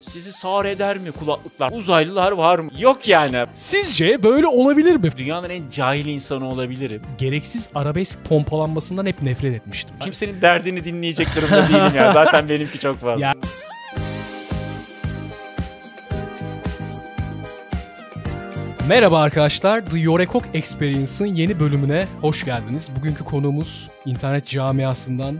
[0.00, 1.70] Sizi sağır eder mi kulaklıklar?
[1.72, 2.70] Uzaylılar var mı?
[2.78, 3.44] Yok yani.
[3.54, 5.10] Sizce böyle olabilir mi?
[5.18, 7.02] Dünyanın en cahil insanı olabilirim.
[7.18, 9.94] Gereksiz arabesk pompalanmasından hep nefret etmiştim.
[10.00, 12.12] Kimsenin derdini dinleyecek durumda değilim ya.
[12.12, 13.24] Zaten benimki çok fazla.
[13.26, 13.34] Ya-
[18.88, 22.88] Merhaba arkadaşlar, The Yorekok Experience'ın yeni bölümüne hoş geldiniz.
[22.98, 25.36] Bugünkü konuğumuz internet camiasından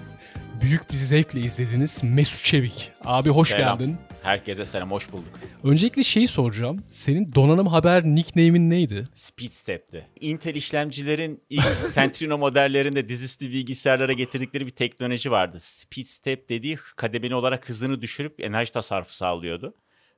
[0.61, 2.91] büyük bir zevkle izlediğiniz Mesut Çevik.
[3.05, 3.79] Abi hoş Selam.
[3.79, 3.97] geldin.
[4.27, 5.29] Herkese selam, hoş bulduk.
[5.65, 6.85] Öncelikle şeyi soracağım.
[6.89, 9.05] Senin donanım haber nickname'in neydi?
[9.15, 10.07] Speedstep'ti.
[10.21, 11.65] Intel işlemcilerin ilk
[11.95, 15.57] Centrino modellerinde dizüstü bilgisayarlara getirdikleri bir teknoloji vardı.
[15.61, 19.75] Speedstep dediği kademeli olarak hızını düşürüp enerji tasarrufu sağlıyordu.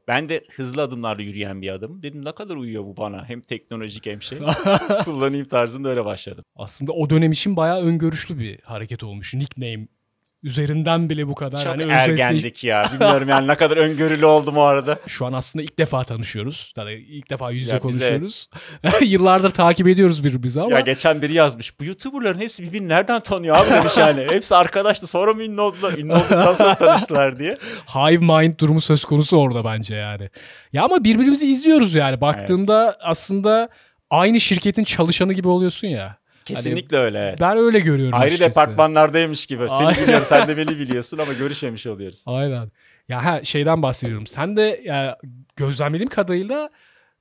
[0.09, 2.03] Ben de hızlı adımlarla yürüyen bir adım.
[2.03, 3.29] Dedim ne kadar uyuyor bu bana.
[3.29, 4.39] Hem teknolojik hem şey.
[5.05, 6.45] Kullanayım tarzında öyle başladım.
[6.57, 9.35] Aslında o dönem için bayağı öngörüşlü bir hareket olmuş.
[9.35, 9.89] Nickname
[10.43, 11.65] üzerinden bile bu kadar.
[11.65, 12.85] Çok hani ergendik ya.
[12.93, 14.99] Bilmiyorum yani ne kadar öngörülü oldum o arada.
[15.07, 16.73] Şu an aslında ilk defa tanışıyoruz.
[16.77, 18.49] Yani ilk defa yüz yüze Ya bize- konuşuyoruz.
[19.01, 21.81] Yıllardır takip ediyoruz birbirimizi ama Ya geçen biri yazmış.
[21.81, 24.27] Bu YouTuber'ların hepsi birbirini nereden tanıyor abi demiş yani.
[24.31, 25.99] Hepsi arkadaştı sonra mı ünlü oldular?
[25.99, 27.59] Ünlü olduktan sonra tanıştılar diye.
[27.95, 30.31] hive mind durumu söz konusu orada bence yani.
[30.73, 32.21] Ya ama birbirimizi izliyoruz yani.
[32.21, 33.69] Baktığında aslında
[34.11, 36.19] aynı şirketin çalışanı gibi oluyorsun ya.
[36.55, 37.19] Kesinlikle öyle.
[37.19, 37.41] evet.
[37.41, 38.51] Ben öyle görüyorum Ayrı açıkçası.
[38.51, 39.69] departmanlardaymış gibi.
[39.69, 42.25] Seni biliyorum sen de beni biliyorsun ama görüşmemiş oluyoruz.
[42.27, 42.71] Aynen.
[43.09, 44.27] Ya ha, şeyden bahsediyorum.
[44.27, 45.19] Sen de ya,
[45.57, 46.71] gözlemlediğim kadarıyla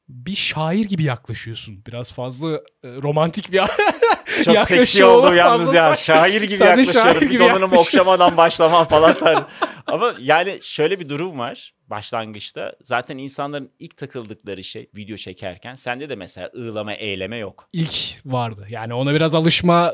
[0.10, 1.84] bir şair gibi yaklaşıyorsun.
[1.88, 3.62] Biraz fazla e, romantik bir
[4.46, 5.96] Çok seksi oldu yalnız ya.
[5.96, 7.12] Şair gibi yaklaşıyorum.
[7.14, 7.78] şair gibi yaklaşıyorsun.
[7.78, 9.46] okşamadan başlamam falan tarzı.
[9.88, 12.74] Ama yani şöyle bir durum var başlangıçta.
[12.84, 17.70] Zaten insanların ilk takıldıkları şey video çekerken sende de mesela ığlama, eyleme yok.
[17.74, 18.68] İlk vardı.
[18.70, 19.94] Yani ona biraz alışma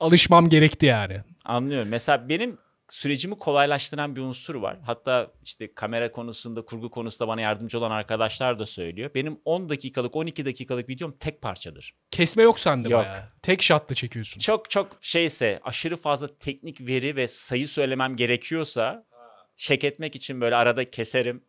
[0.00, 1.14] alışmam gerekti yani.
[1.44, 1.88] Anlıyorum.
[1.88, 4.78] Mesela benim sürecimi kolaylaştıran bir unsur var.
[4.86, 9.10] Hatta işte kamera konusunda, kurgu konusunda bana yardımcı olan arkadaşlar da söylüyor.
[9.14, 11.94] Benim 10 dakikalık, 12 dakikalık videom tek parçadır.
[12.10, 13.00] Kesme yok sende Yok.
[13.00, 13.22] bayağı.
[13.42, 14.40] Tek shot'la çekiyorsun.
[14.40, 19.06] Çok çok şeyse, aşırı fazla teknik veri ve sayı söylemem gerekiyorsa
[19.56, 21.44] çek etmek için böyle arada keserim.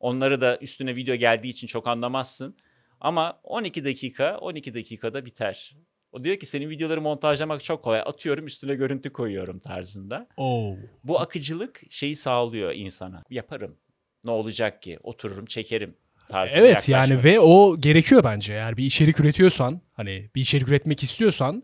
[0.00, 2.56] Onları da üstüne video geldiği için çok anlamazsın.
[3.00, 5.76] Ama 12 dakika, 12 dakikada biter.
[6.14, 8.00] O diyor ki senin videoları montajlamak çok kolay.
[8.00, 10.28] Atıyorum üstüne görüntü koyuyorum tarzında.
[10.36, 10.76] Oo.
[11.04, 13.22] Bu akıcılık şeyi sağlıyor insana.
[13.30, 13.76] Yaparım.
[14.24, 14.98] Ne olacak ki?
[15.02, 15.96] Otururum, çekerim
[16.28, 18.52] tarzında Evet yani ve o gerekiyor bence.
[18.52, 21.62] Eğer bir içerik üretiyorsan, hani bir içerik üretmek istiyorsan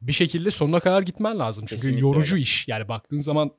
[0.00, 1.66] bir şekilde sonuna kadar gitmen lazım.
[1.68, 2.42] Çünkü Kesinlikle yorucu öyle.
[2.42, 2.68] iş.
[2.68, 3.50] Yani baktığın zaman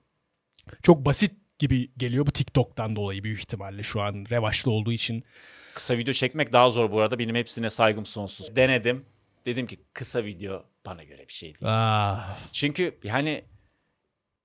[0.83, 5.23] çok basit gibi geliyor bu TikTok'tan dolayı büyük ihtimalle şu an revaçlı olduğu için.
[5.73, 7.19] Kısa video çekmek daha zor bu arada.
[7.19, 8.55] Benim hepsine saygım sonsuz.
[8.55, 9.05] Denedim.
[9.45, 11.57] Dedim ki kısa video bana göre bir şey değil.
[11.65, 13.43] Ah, Çünkü yani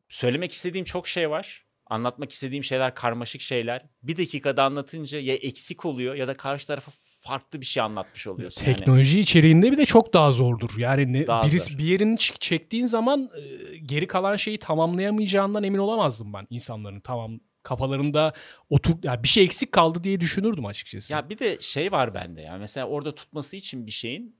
[0.09, 1.64] söylemek istediğim çok şey var.
[1.86, 3.87] Anlatmak istediğim şeyler karmaşık şeyler.
[4.03, 8.66] Bir dakikada anlatınca ya eksik oluyor ya da karşı tarafa farklı bir şey anlatmış oluyorsun.
[8.66, 10.70] Yani teknoloji içeriğinde bir de çok daha zordur.
[10.78, 11.78] Yani ne, Daha birisi zor.
[11.78, 18.32] bir yerini çektiğin zaman e, geri kalan şeyi tamamlayamayacağından emin olamazdım ben insanların tamam kafalarında
[18.70, 21.12] otur yani bir şey eksik kaldı diye düşünürdüm açıkçası.
[21.12, 22.58] Ya bir de şey var bende ya.
[22.58, 24.37] Mesela orada tutması için bir şeyin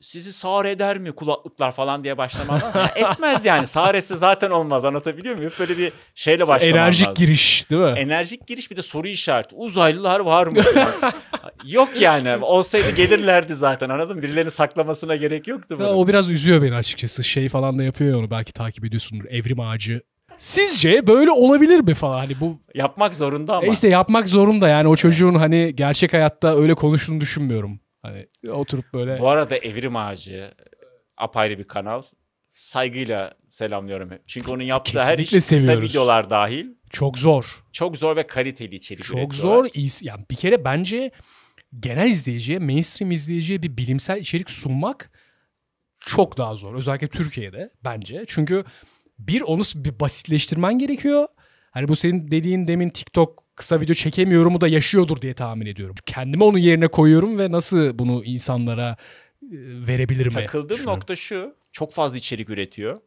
[0.00, 2.60] sizi sağır eder mi kulaklıklar falan diye başlamam.
[2.74, 3.66] Ya etmez yani.
[3.66, 4.84] Sağır etse zaten olmaz.
[4.84, 5.52] Anlatabiliyor muyum?
[5.60, 7.14] Böyle bir şeyle başlamam Enerjik lazım.
[7.24, 7.94] giriş değil mi?
[7.98, 9.54] Enerjik giriş bir de soru işareti.
[9.54, 10.58] Uzaylılar var mı?
[11.66, 12.36] Yok yani.
[12.44, 14.22] Olsaydı gelirlerdi zaten anladın mı?
[14.22, 15.88] Birilerinin saklamasına gerek yoktu bunun.
[15.96, 17.24] o biraz üzüyor beni açıkçası.
[17.24, 19.24] Şey falan da yapıyor ya onu belki takip ediyorsundur.
[19.30, 20.00] Evrim ağacı.
[20.38, 23.66] Sizce böyle olabilir mi falan hani bu Yapmak zorunda ama.
[23.66, 27.80] e işte yapmak zorunda yani o çocuğun hani gerçek hayatta öyle konuştuğunu düşünmüyorum.
[28.02, 30.54] Hani oturup böyle Bu arada Evrim Ağacı
[31.16, 32.02] apayrı bir kanal.
[32.52, 34.10] Saygıyla selamlıyorum.
[34.26, 35.90] Çünkü onun yaptığı her iş Kesinlikle kısa seviyoruz.
[35.90, 36.66] videolar dahil.
[36.90, 37.64] çok zor.
[37.72, 39.68] Çok zor ve kaliteli içerik Çok zor.
[40.00, 41.10] Yani bir kere bence
[41.80, 45.10] genel izleyiciye, mainstream izleyiciye bir bilimsel içerik sunmak
[46.00, 46.74] çok daha zor.
[46.74, 48.24] Özellikle Türkiye'de bence.
[48.26, 48.64] Çünkü
[49.18, 51.28] bir onu bir basitleştirmen gerekiyor.
[51.76, 55.94] Hani bu senin dediğin demin TikTok kısa video çekemiyorumu da yaşıyordur diye tahmin ediyorum.
[56.06, 58.96] Kendimi onun yerine koyuyorum ve nasıl bunu insanlara
[59.42, 59.48] e,
[59.86, 60.30] verebilirim?
[60.30, 61.56] Takıldığım nokta şu.
[61.72, 63.00] Çok fazla içerik üretiyor.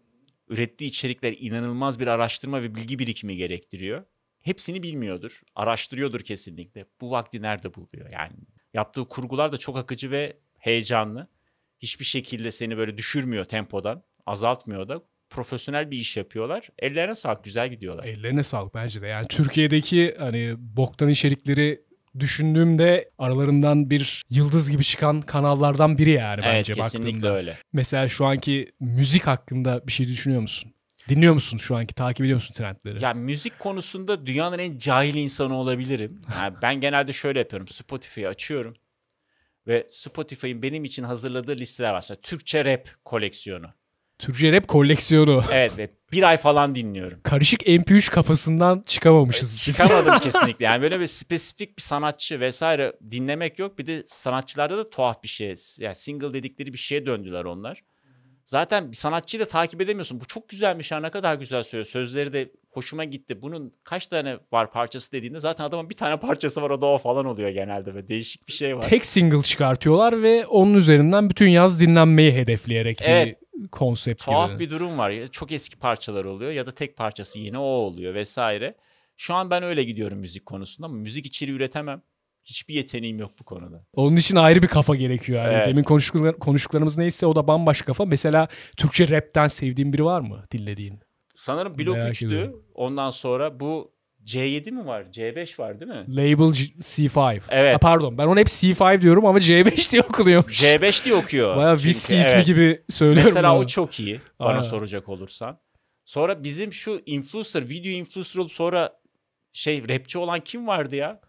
[0.49, 4.05] Ürettiği içerikler inanılmaz bir araştırma ve bilgi birikimi gerektiriyor.
[4.41, 5.41] Hepsini bilmiyordur.
[5.55, 6.85] Araştırıyordur kesinlikle.
[7.01, 8.09] Bu vakti nerede buluyor?
[8.11, 8.33] Yani
[8.73, 11.27] yaptığı kurgular da çok akıcı ve heyecanlı.
[11.79, 14.03] Hiçbir şekilde seni böyle düşürmüyor tempodan.
[14.25, 15.01] Azaltmıyor da.
[15.29, 16.69] Profesyonel bir iş yapıyorlar.
[16.79, 17.43] Ellerine sağlık.
[17.43, 18.03] Güzel gidiyorlar.
[18.03, 19.07] Ellerine sağlık bence de.
[19.07, 21.81] Yani Türkiye'deki hani boktan içerikleri
[22.19, 27.35] düşündüğümde aralarından bir yıldız gibi çıkan kanallardan biri yani evet bence kesinlikle baktığımda.
[27.35, 27.57] öyle.
[27.73, 30.73] Mesela şu anki müzik hakkında bir şey düşünüyor musun?
[31.09, 31.93] Dinliyor musun şu anki?
[31.93, 33.03] Takip ediyor musun trendleri?
[33.03, 36.21] Ya müzik konusunda dünyanın en cahil insanı olabilirim.
[36.35, 37.67] Yani ben genelde şöyle yapıyorum.
[37.67, 38.75] Spotify'ı açıyorum
[39.67, 41.95] ve Spotify'ın benim için hazırladığı listeler var.
[41.95, 43.73] Mesela Türkçe rap koleksiyonu.
[44.19, 45.43] Türkçe rap koleksiyonu.
[45.51, 47.19] Evet ve bir ay falan dinliyorum.
[47.23, 49.63] Karışık MP3 kafasından çıkamamışız.
[49.63, 50.65] Çıkamadım kesinlikle.
[50.65, 53.79] Yani böyle bir spesifik bir sanatçı vesaire dinlemek yok.
[53.79, 55.55] Bir de sanatçılarda da tuhaf bir şey.
[55.79, 57.81] Yani single dedikleri bir şeye döndüler onlar.
[58.45, 60.19] Zaten bir sanatçıyı da takip edemiyorsun.
[60.21, 61.87] Bu çok güzelmiş ha ne kadar güzel söylüyor.
[61.87, 63.41] Sözleri de hoşuma gitti.
[63.41, 66.97] Bunun kaç tane var parçası dediğinde zaten adamın bir tane parçası var o da o
[66.97, 68.81] falan oluyor genelde ve değişik bir şey var.
[68.81, 73.27] Tek single çıkartıyorlar ve onun üzerinden bütün yaz dinlenmeyi hedefleyerek Evet.
[73.27, 74.59] bir konsept Tuhaf gibi.
[74.59, 75.09] bir durum var.
[75.09, 78.75] Ya Çok eski parçalar oluyor ya da tek parçası yine o oluyor vesaire.
[79.17, 82.01] Şu an ben öyle gidiyorum müzik konusunda ama müzik içeriği üretemem.
[82.45, 83.85] Hiçbir yeteneğim yok bu konuda.
[83.95, 85.43] Onun için ayrı bir kafa gerekiyor.
[85.43, 85.53] Yani.
[85.53, 85.67] Evet.
[85.67, 88.05] Demin konuştuklar, konuştuklarımız neyse o da bambaşka kafa.
[88.05, 88.47] Mesela
[88.77, 90.99] Türkçe rapten sevdiğin biri var mı dinlediğin?
[91.35, 92.27] Sanırım Blok Merak 3'tü.
[92.27, 92.63] ediyorum.
[92.75, 93.91] Ondan sonra bu
[94.33, 95.03] C7 mi var?
[95.13, 96.05] C5 var değil mi?
[96.17, 97.41] Label G- C5.
[97.49, 97.73] Evet.
[97.75, 100.63] Ha, pardon ben ona hep C5 diyorum ama C5 diye okunuyormuş.
[100.63, 101.57] C5 diye okuyor.
[101.57, 102.45] Baya viski ismi evet.
[102.45, 103.23] gibi söylüyorum.
[103.35, 103.59] Mesela ben.
[103.59, 104.61] o çok iyi bana Aynen.
[104.61, 105.59] soracak olursan.
[106.05, 108.93] Sonra bizim şu influencer, video influencer olup sonra
[109.53, 111.21] şey rapçi olan kim vardı ya?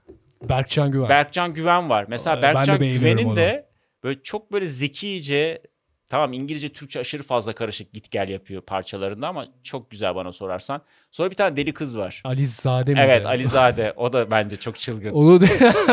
[0.43, 1.09] Berkcan Güven.
[1.09, 2.05] Berkcan Güven var.
[2.09, 3.37] Mesela Ee, Berkcan Güven'in onu.
[3.37, 3.69] de
[4.05, 5.63] böyle çok böyle zekice
[6.11, 10.83] tamam İngilizce Türkçe aşırı fazla karışık git gel yapıyor parçalarında ama çok güzel bana sorarsan.
[11.11, 12.23] Sonra bir tane deli kız var.
[12.25, 13.01] Alizade mi?
[13.03, 15.13] Evet Alizade o da bence çok çılgın.
[15.13, 15.41] Onu.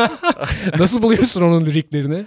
[0.78, 2.24] Nasıl buluyorsun onun liriklerini?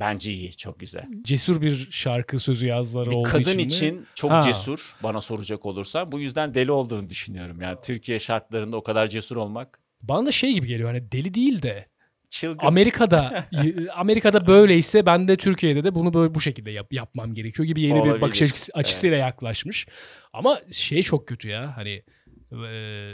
[0.00, 1.04] Bence iyi çok güzel.
[1.22, 3.62] Cesur bir şarkı sözü yazları Bir olduğu kadın için, mi?
[3.62, 4.40] için çok Ha.
[4.40, 6.12] cesur bana soracak olursan.
[6.12, 7.60] Bu yüzden deli olduğunu düşünüyorum.
[7.60, 11.62] Yani Türkiye şartlarında o kadar cesur olmak Bana da şey gibi geliyor hani deli değil
[11.62, 11.86] de
[12.32, 12.66] çılgın.
[12.66, 13.44] Amerika'da
[13.94, 17.94] Amerika'da böyleyse ben de Türkiye'de de bunu böyle bu şekilde yap- yapmam gerekiyor gibi yeni
[17.94, 18.20] bir Olabilir.
[18.20, 19.86] bakış açısı, açısıyla yaklaşmış.
[20.32, 22.02] Ama şey çok kötü ya hani
[22.52, 22.66] e,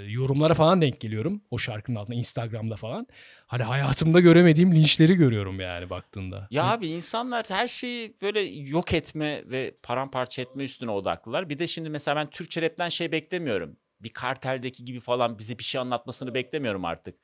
[0.09, 3.07] yorumlara falan denk geliyorum o şarkının altında Instagram'da falan.
[3.47, 6.49] Hani hayatımda göremediğim linçleri görüyorum yani baktığında.
[6.51, 11.49] Ya abi insanlar her şeyi böyle yok etme ve paramparça etme üstüne odaklılar.
[11.49, 13.77] Bir de şimdi mesela ben Türkçe rapten şey beklemiyorum.
[14.01, 17.15] Bir karteldeki gibi falan bize bir şey anlatmasını beklemiyorum artık.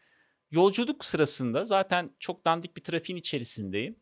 [0.55, 3.97] Yolculuk sırasında zaten çok dandik bir trafiğin içerisindeyim.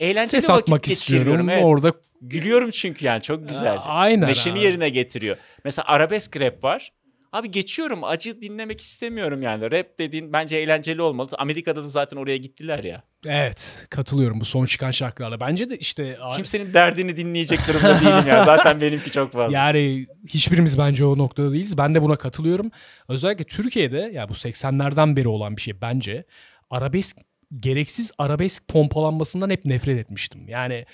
[0.00, 1.48] Eğlenceli Stres vakit atmak istiyorum.
[1.48, 1.64] Evet.
[1.64, 3.74] Orada Gülüyorum çünkü yani çok güzel.
[3.74, 4.60] Aa, aynen Neşeni abi.
[4.60, 5.36] yerine getiriyor.
[5.64, 6.92] Mesela arabesk rap var.
[7.32, 9.70] Abi geçiyorum acı dinlemek istemiyorum yani.
[9.70, 11.28] Rap dediğin bence eğlenceli olmalı.
[11.38, 13.02] Amerika'da da zaten oraya gittiler ya.
[13.26, 15.40] evet katılıyorum bu son çıkan şarkılarla.
[15.40, 18.44] Bence de işte Kimsenin derdini dinleyecek durumda değilim ya.
[18.44, 19.56] Zaten benimki çok fazla.
[19.58, 21.78] Yani hiçbirimiz bence o noktada değiliz.
[21.78, 22.70] Ben de buna katılıyorum.
[23.08, 26.24] Özellikle Türkiye'de ya bu 80'lerden beri olan bir şey bence.
[26.70, 27.16] Arabesk
[27.60, 30.48] gereksiz arabesk pompalanmasından hep nefret etmiştim.
[30.48, 30.84] Yani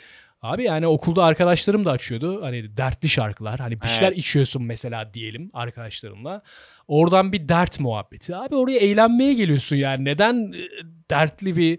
[0.45, 2.43] abi yani okulda arkadaşlarım da açıyordu.
[2.43, 3.61] Hani dertli şarkılar.
[3.61, 4.19] Hani bir şeyler Evet.
[4.19, 6.43] içiyorsun mesela diyelim arkadaşlarımla.
[6.89, 8.37] Oradan bir dert muhabbeti.
[8.37, 10.05] Abi oraya eğlenmeye geliyorsun yani.
[10.05, 10.63] Neden e,
[11.11, 11.79] dertli bir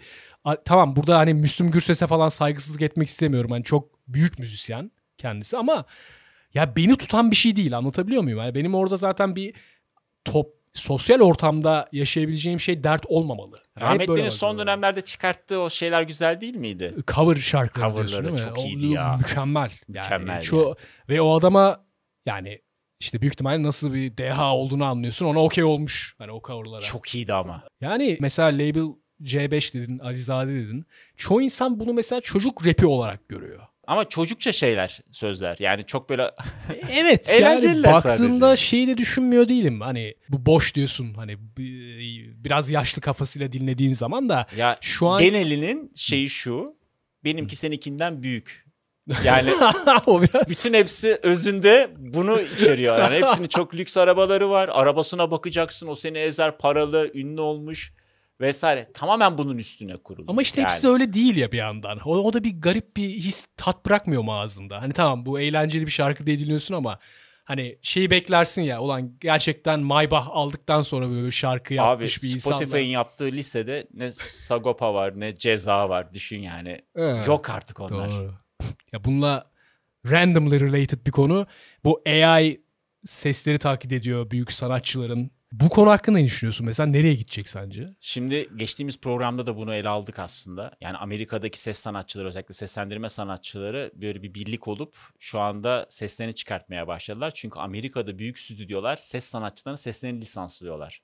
[0.65, 3.51] tamam burada hani Müslüm Gürses'e falan saygısızlık etmek istemiyorum.
[3.51, 5.85] Hani çok büyük müzisyen kendisi ama
[6.53, 8.39] ya beni tutan bir şey değil anlatabiliyor muyum?
[8.39, 9.53] Yani benim orada zaten bir
[10.25, 13.56] top sosyal ortamda yaşayabileceğim şey dert olmamalı.
[13.81, 16.95] Rahmetli'nin son dönemlerde çıkarttığı o şeyler güzel değil miydi?
[17.07, 18.50] cover şarkıları Coverları değil mi?
[18.56, 19.18] çok O iyiydi ya.
[19.18, 19.72] Mükemmel.
[19.88, 20.44] Mükemmel Yani.
[20.44, 20.75] Şu,
[21.10, 21.86] Ve o adama
[22.25, 22.62] yani
[23.00, 25.25] işte büyük ihtimalle nasıl bir deha olduğunu anlıyorsun.
[25.25, 26.81] Ona okey olmuş hani o coverlara.
[26.81, 27.63] Çok iyiydi ama.
[27.81, 30.86] Yani mesela label C5 dedin, Alizade dedin.
[31.17, 33.67] Çoğu insan bunu mesela çocuk rapi olarak görüyor.
[33.88, 35.56] Ama çocukça şeyler, sözler.
[35.60, 36.32] Yani çok böyle
[36.92, 38.63] Evet yani baktığında sadece.
[38.65, 39.82] şeyi de düşünmüyor değilim.
[39.82, 45.24] Hani bu boş diyorsun hani bi- biraz yaşlı kafasıyla dinlediğin zaman da ya şu an
[45.24, 46.75] genelinin şeyi şu.
[47.24, 48.65] Benimki seninkinden büyük.
[49.24, 49.50] Yani
[50.06, 53.00] o biraz bütün hepsi özünde bunu içeriyor.
[53.00, 54.70] Yani hepsinin çok lüks arabaları var.
[54.74, 57.94] Arabasına bakacaksın o seni ezer paralı, ünlü olmuş
[58.42, 58.92] vesaire.
[58.94, 60.25] Tamamen bunun üstüne kurulu.
[60.27, 62.00] ama işte Yani hepsi öyle değil ya bir yandan.
[62.06, 64.82] O, o da bir garip bir his tat bırakmıyor mu ağzında?
[64.82, 67.00] Hani tamam bu eğlenceli bir şarkı diye dinliyorsun ama
[67.44, 72.30] hani şeyi beklersin ya ulan gerçekten Maybach aldıktan sonra böyle bir şarkı Abi yapmış bir
[72.34, 72.58] insan.
[72.58, 76.82] Spotify'ın yaptığı listede ne Sagopa var ne Ceza var düşün yani.
[76.96, 77.27] Evet.
[77.27, 78.12] Yok artık onlar.
[78.12, 78.34] Doğru.
[78.92, 79.51] ya bununla
[80.12, 81.48] randomly related bir konu.
[81.84, 82.62] Bu AI
[83.06, 85.32] sesleri taklit ediyor büyük sanatçıların.
[85.62, 86.65] Bu konu hakkında ne düşünüyorsun?
[86.65, 87.89] Mesela nereye gidecek sence?
[88.00, 90.71] Şimdi geçtiğimiz programda da bunu ele aldık aslında.
[90.81, 96.88] Yani Amerika'daki ses sanatçıları özellikle seslendirme sanatçıları böyle bir birlik olup şu anda seslerini çıkartmaya
[96.88, 97.31] başladılar.
[97.31, 101.01] Çünkü Amerika'da büyük stüdyolar ses sanatçılarının seslerini lisanslıyorlar.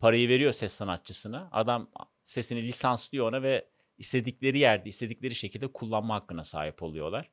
[0.00, 1.48] Parayı veriyor ses sanatçısına.
[1.52, 1.90] Adam
[2.24, 3.68] sesini lisanslıyor ona ve
[3.98, 7.30] istedikleri yerde, istedikleri şekilde kullanma hakkına sahip oluyorlar.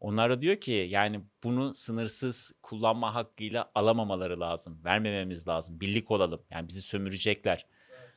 [0.00, 4.80] Onlar da diyor ki yani bunu sınırsız kullanma hakkıyla alamamaları lazım.
[4.84, 5.80] Vermememiz lazım.
[5.80, 6.42] Birlik olalım.
[6.50, 7.66] Yani bizi sömürecekler.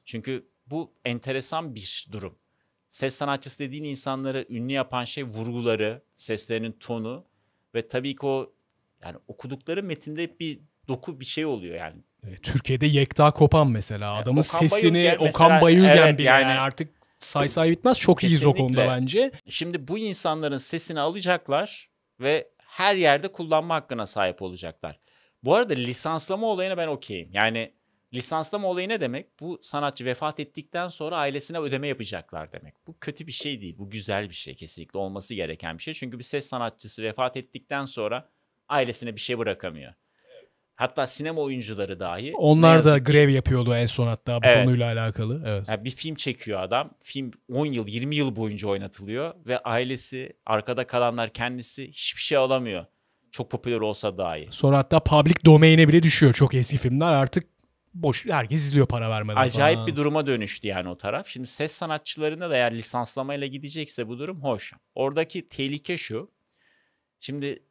[0.06, 2.36] Çünkü bu enteresan bir durum.
[2.90, 7.26] Ses sanatçısı dediğin insanları ünlü yapan şey vurguları, seslerinin tonu
[7.76, 8.54] ve tabii ki o
[9.04, 12.02] yani okudukları metinde bir doku bir şey oluyor yani.
[12.28, 14.14] E, Türkiye'de Yekta Kopan mesela.
[14.14, 18.00] Adamın Okan sesini Bayülgen mesela, Okan Bayülgen evet, bile yani- yani artık say say bitmez.
[18.00, 19.02] Çok iyiyiz o konuda Kesinlikle.
[19.02, 19.32] bence.
[19.50, 25.00] Şimdi bu insanların sesini alacaklar ve her yerde kullanma hakkına sahip olacaklar.
[25.44, 27.30] Bu arada lisanslama olayına ben okeyim.
[27.34, 27.74] Yani
[28.14, 29.40] lisanslama olayı ne demek?
[29.40, 32.88] Bu sanatçı vefat ettikten sonra ailesine ödeme yapacaklar demek.
[32.88, 33.76] Bu kötü bir şey değil.
[33.78, 35.94] Bu güzel bir şey kesinlikle olması gereken bir şey.
[35.94, 38.30] Çünkü bir ses sanatçısı vefat ettikten sonra
[38.70, 39.94] ailesine bir şey bırakamıyor.
[40.76, 42.34] Hatta sinema oyuncuları dahi.
[42.38, 44.66] Onlar da yazık ki- grev yapıyordu en son hatta bu Evet.
[44.66, 45.44] konuyla alakalı.
[45.48, 45.70] Evet.
[45.70, 46.90] yani bir film çekiyor adam.
[47.02, 52.86] Film 10 yıl, 20 yıl boyunca oynatılıyor ve ailesi, arkada kalanlar kendisi hiçbir şey alamıyor.
[53.32, 54.48] Çok popüler olsa dahi.
[54.52, 57.14] Sonra hatta public domain'e bile düşüyor çok eski filmler.
[57.14, 57.44] Artık
[57.94, 59.88] boş herkes izliyor para vermeden Acayip falan.
[59.88, 61.28] bir duruma dönüştü yani o taraf.
[61.28, 64.74] Şimdi ses sanatçılarında da eğer lisanslamayla gidecekse bu durum hoş.
[64.96, 66.32] Oradaki tehlike şu.
[67.20, 67.64] Şimdi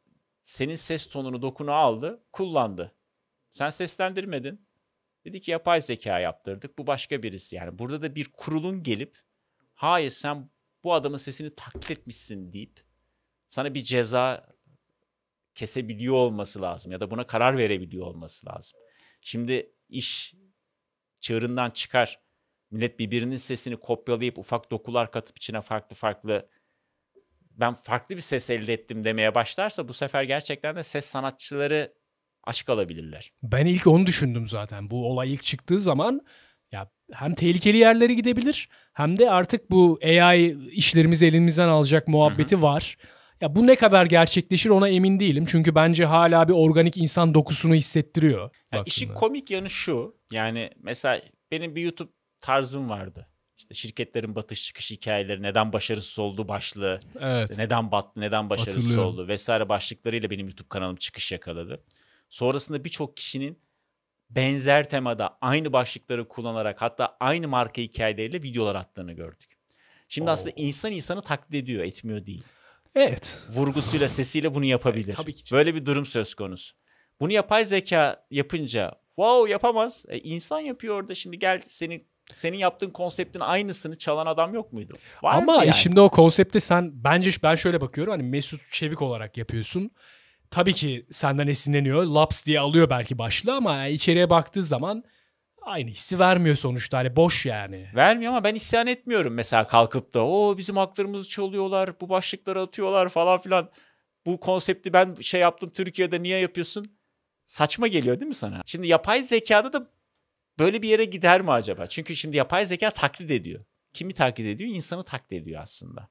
[0.43, 2.95] senin ses tonunu, dokunu aldı, kullandı.
[3.51, 4.67] Sen seslendirmedin.
[5.25, 6.77] Dedi ki yapay zeka yaptırdık.
[6.77, 7.55] Bu başka birisi.
[7.55, 9.19] Yani burada da bir kurulun gelip
[9.73, 10.49] hayır sen
[10.83, 12.85] bu adamın sesini taklit etmişsin deyip
[13.47, 14.55] sana bir ceza
[15.55, 18.79] kesebiliyor olması lazım ya da buna karar verebiliyor olması lazım.
[19.21, 20.33] Şimdi iş
[21.19, 22.21] çığırından çıkar.
[22.71, 26.49] Millet birbirinin sesini kopyalayıp ufak dokular katıp içine farklı farklı
[27.57, 31.93] ben farklı bir ses elde ettim demeye başlarsa bu sefer gerçekten de ses sanatçıları
[32.43, 33.31] aç kalabilirler.
[33.43, 34.89] Ben ilk onu düşündüm zaten.
[34.89, 36.21] Bu olay ilk çıktığı zaman
[36.71, 42.97] ya hem tehlikeli yerlere gidebilir hem de artık bu AI işlerimizi elimizden alacak muhabbeti var.
[43.41, 45.45] Ya bu ne kadar gerçekleşir ona emin değilim.
[45.47, 48.55] Çünkü bence hala bir organik insan dokusunu hissettiriyor.
[48.73, 50.15] Yani işin komik yanı şu.
[50.31, 53.27] Yani mesela benim bir YouTube tarzım vardı.
[53.61, 57.57] İşte şirketlerin batış çıkış hikayeleri, neden başarısız oldu başlığı, Evet.
[57.57, 61.83] neden battı, neden başarısız oldu vesaire başlıklarıyla benim YouTube kanalım çıkış yakaladı.
[62.29, 63.59] Sonrasında birçok kişinin
[64.29, 69.57] benzer temada aynı başlıkları kullanarak hatta aynı marka hikayeleriyle videolar attığını gördük.
[70.09, 70.31] Şimdi Oo.
[70.33, 72.43] aslında insan insanı taklit ediyor, etmiyor değil.
[72.95, 73.39] Evet.
[73.49, 75.13] Vurgusuyla, sesiyle bunu yapabilir.
[75.13, 75.51] tabii ki.
[75.51, 76.75] Böyle bir durum söz konusu.
[77.19, 80.05] Bunu yapay zeka yapınca wow yapamaz.
[80.07, 81.15] E, insan yapıyor orada.
[81.15, 84.93] Şimdi gel senin senin yaptığın konseptin aynısını çalan adam yok muydu?
[85.23, 85.73] Var Ama yani.
[85.73, 89.91] şimdi o konsepte sen bence ben şöyle bakıyorum hani Mesut Çevik olarak yapıyorsun.
[90.51, 92.03] Tabii ki senden esinleniyor.
[92.03, 95.03] Laps diye alıyor belki başlığı ama yani içeriye baktığı zaman
[95.61, 96.97] aynı hissi vermiyor sonuçta.
[96.97, 97.87] Hani boş yani.
[97.95, 103.09] Vermiyor ama ben isyan etmiyorum mesela kalkıp da o bizim haklarımızı çalıyorlar, bu başlıkları atıyorlar
[103.09, 103.69] falan filan.
[104.25, 106.85] Bu konsepti ben şey yaptım Türkiye'de niye yapıyorsun?
[107.45, 108.61] Saçma geliyor değil mi sana?
[108.65, 109.87] Şimdi yapay zekada da
[110.61, 111.87] böyle bir yere gider mi acaba?
[111.87, 113.61] Çünkü şimdi yapay zeka taklit ediyor.
[113.93, 114.69] Kimi taklit ediyor?
[114.69, 116.09] İnsanı taklit ediyor aslında.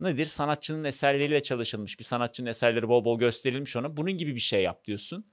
[0.00, 0.26] Nedir?
[0.26, 1.98] Sanatçının eserleriyle çalışılmış.
[1.98, 3.96] Bir sanatçının eserleri bol bol gösterilmiş ona.
[3.96, 5.32] Bunun gibi bir şey yap diyorsun.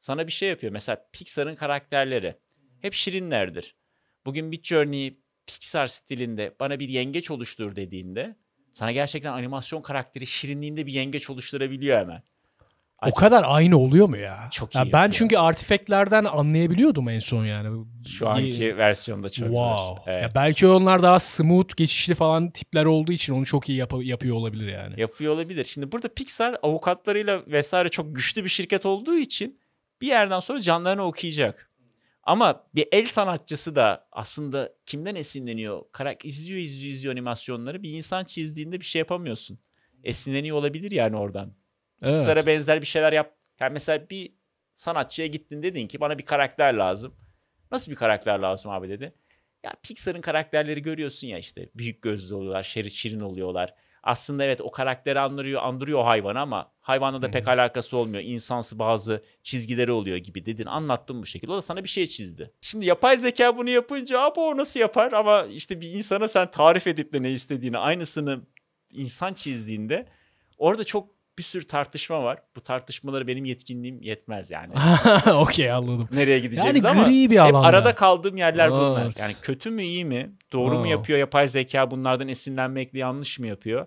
[0.00, 0.72] Sana bir şey yapıyor.
[0.72, 2.38] Mesela Pixar'ın karakterleri
[2.80, 3.76] hep şirinlerdir.
[4.26, 8.36] Bugün Midjourney Pixar stilinde bana bir yengeç oluştur dediğinde
[8.72, 12.22] sana gerçekten animasyon karakteri şirinliğinde bir yengeç oluşturabiliyor hemen.
[13.02, 14.48] O kadar aynı oluyor mu ya?
[14.50, 15.10] Çok iyi ben yapıyor.
[15.10, 17.86] çünkü artifactlerden anlayabiliyordum en son yani.
[18.08, 19.84] Şu anki versiyonda çok wow.
[19.84, 19.96] zor.
[20.06, 20.22] Evet.
[20.22, 24.36] Ya belki onlar daha smooth, geçişli falan tipler olduğu için onu çok iyi yap- yapıyor
[24.36, 25.00] olabilir yani.
[25.00, 25.64] Yapıyor olabilir.
[25.64, 29.60] Şimdi burada Pixar avukatlarıyla vesaire çok güçlü bir şirket olduğu için
[30.00, 31.70] bir yerden sonra canlarını okuyacak.
[32.22, 35.80] Ama bir el sanatçısı da aslında kimden esinleniyor?
[35.92, 37.82] Karak izliyor izliyor izliyor animasyonları.
[37.82, 39.58] Bir insan çizdiğinde bir şey yapamıyorsun.
[40.04, 41.54] Esinleniyor olabilir yani oradan.
[42.06, 42.18] Evet.
[42.18, 43.36] Pixar'a benzer bir şeyler yap.
[43.60, 44.32] Yani mesela bir
[44.74, 47.14] sanatçıya gittin dedin ki bana bir karakter lazım.
[47.72, 49.14] Nasıl bir karakter lazım abi dedi.
[49.62, 53.74] Ya Pixar'ın karakterleri görüyorsun ya işte büyük gözlü oluyorlar, şerit şirin oluyorlar.
[54.02, 58.22] Aslında evet o karakteri andırıyor, andırıyor hayvanı ama hayvanla da pek alakası olmuyor.
[58.26, 60.66] İnsansı bazı çizgileri oluyor gibi dedin.
[60.66, 61.52] Anlattım bu şekilde.
[61.52, 62.50] O da sana bir şey çizdi.
[62.60, 65.12] Şimdi yapay zeka bunu yapınca abi o nasıl yapar?
[65.12, 68.40] Ama işte bir insana sen tarif edip de ne istediğini aynısını
[68.90, 70.06] insan çizdiğinde
[70.58, 72.38] orada çok bir sürü tartışma var.
[72.56, 74.74] Bu tartışmaları benim yetkinliğim yetmez yani.
[75.34, 76.08] Okey anladım.
[76.12, 77.66] Nereye gideceğimiz Yani ama gri bir hep alanda.
[77.68, 79.04] arada kaldığım yerler bunlar.
[79.04, 79.18] Evet.
[79.20, 80.32] Yani kötü mü iyi mi?
[80.52, 83.86] Doğru mu yapıyor yapay zeka bunlardan esinlenmekle yanlış mı yapıyor?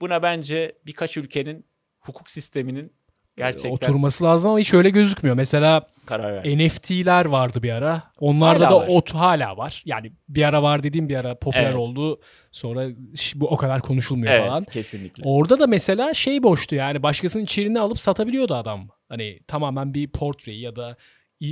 [0.00, 1.66] Buna bence birkaç ülkenin
[2.00, 2.92] hukuk sisteminin
[3.36, 5.36] Gerçekten oturması lazım ama hiç öyle gözükmüyor.
[5.36, 6.44] Mesela karar.
[6.44, 8.02] NFT'ler vardı bir ara.
[8.20, 8.86] Onlarda Hala da var.
[8.90, 9.82] ot hala var.
[9.86, 11.74] Yani bir ara var dediğim bir ara popüler Evet.
[11.74, 12.20] oldu.
[12.52, 12.88] Sonra
[13.34, 14.64] bu o kadar konuşulmuyor Evet falan.
[14.64, 15.22] kesinlikle.
[15.26, 18.88] Orada da mesela şey boştu yani başkasının içeriğini alıp satabiliyordu adam.
[19.08, 20.96] Hani tamamen bir portreyi ya da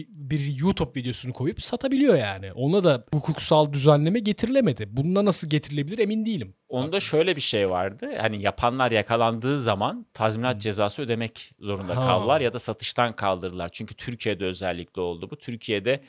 [0.09, 2.53] bir YouTube videosunu koyup satabiliyor yani.
[2.53, 4.87] Ona da hukuksal düzenleme getirilemedi.
[4.91, 6.55] Bununla nasıl getirilebilir emin değilim.
[6.69, 8.11] Onda şöyle bir şey vardı.
[8.21, 12.03] Hani yapanlar yakalandığı zaman tazminat cezası ödemek zorunda Ha.
[12.03, 13.69] kaldılar ya da satıştan kaldırdılar.
[13.73, 15.37] Çünkü Türkiye'de özellikle oldu bu.
[15.39, 16.01] Türkiye'de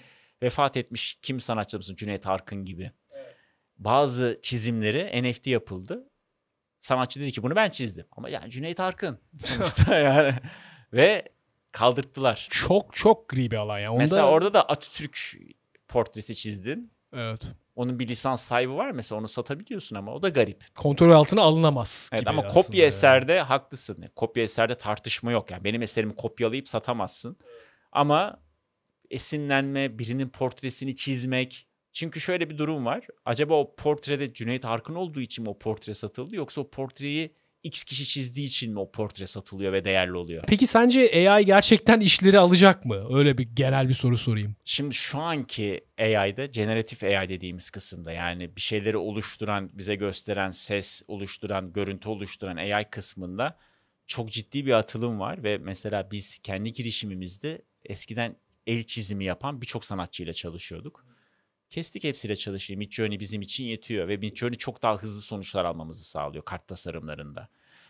[0.43, 2.91] vefat etmiş kim sanatçımızın Cüneyt Arkın gibi.
[3.77, 6.07] Bazı çizimleri NFT yapıldı.
[6.81, 8.05] Sanatçı dedi ki bunu ben çizdim.
[8.11, 10.33] Ama yani Cüneyt Arkın sonuçta yani.
[10.93, 11.23] Ve
[11.71, 12.47] kaldırttılar.
[12.51, 13.91] Çok çok gri bir alan ya.
[13.91, 15.37] Onda, Mesela orada da Atatürk
[15.87, 16.91] portresi çizdin.
[17.13, 17.51] evet.
[17.75, 20.75] Onun bir lisans sahibi var mesela onu satabiliyorsun ama o da garip.
[20.75, 22.87] Kontrol altına alınamaz Evet ama kopya yani.
[22.87, 24.05] eserde haklısın.
[24.15, 25.51] Kopya eserde tartışma yok.
[25.51, 27.37] Yani benim eserimi kopyalayıp satamazsın.
[27.91, 28.39] Ama
[29.09, 31.67] esinlenme, birinin portresini çizmek.
[31.93, 33.07] Çünkü şöyle bir durum var.
[33.25, 37.83] Acaba o portrede Cüneyt Arkın olduğu için mi o portre satıldı yoksa o portreyi X
[37.83, 40.43] kişi çizdiği için mi o portre satılıyor ve değerli oluyor?
[40.47, 43.17] Peki sence AI gerçekten işleri alacak mı?
[43.17, 44.55] Öyle bir genel bir soru sorayım.
[44.65, 51.03] Şimdi şu anki AI'da generatif AI dediğimiz kısımda yani bir şeyleri oluşturan, bize gösteren, ses
[51.07, 53.57] oluşturan, görüntü oluşturan AI kısmında
[54.07, 58.35] çok ciddi bir atılım var ve mesela biz kendi girişimimizde eskiden
[58.67, 61.05] el çizimi yapan birçok sanatçıyla çalışıyorduk.
[61.71, 62.77] Kestik hepsiyle çalışmayı.
[62.77, 67.49] Midjourney bizim için yetiyor ve Midjourney çok daha hızlı sonuçlar almamızı sağlıyor kart tasarımlarında.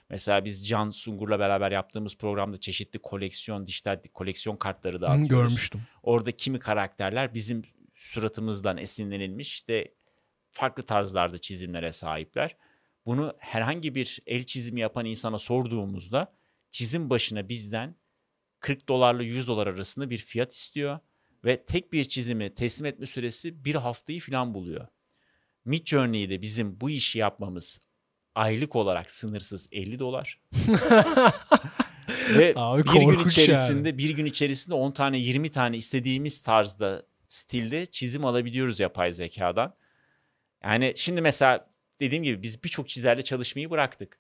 [0.09, 5.29] Mesela biz Can Sungur'la beraber yaptığımız programda çeşitli koleksiyon, dijital koleksiyon kartları Hı, dağıtıyoruz.
[5.29, 5.81] görmüştüm.
[6.03, 7.61] Orada kimi karakterler bizim
[7.95, 9.93] suratımızdan esinlenilmiş işte
[10.49, 12.57] farklı tarzlarda çizimlere sahipler.
[13.05, 16.33] Bunu herhangi bir el çizimi yapan insana sorduğumuzda
[16.71, 17.95] çizim başına bizden
[18.59, 20.99] 40 dolarla 100 dolar arasında bir fiyat istiyor
[21.45, 24.87] ve tek bir çizimi teslim etme süresi bir haftayı falan buluyor.
[25.65, 27.81] Midjourney'de bizim bu işi yapmamız
[28.35, 30.39] aylık olarak sınırsız 50 dolar.
[32.37, 37.85] Ve Abi bir gün içerisinde bir gün içerisinde 10 tane 20 tane istediğimiz tarzda stilde
[37.85, 39.75] çizim alabiliyoruz yapay zekadan.
[40.63, 41.69] Yani şimdi mesela
[41.99, 44.19] dediğim gibi biz birçok çizerle çalışmayı bıraktık.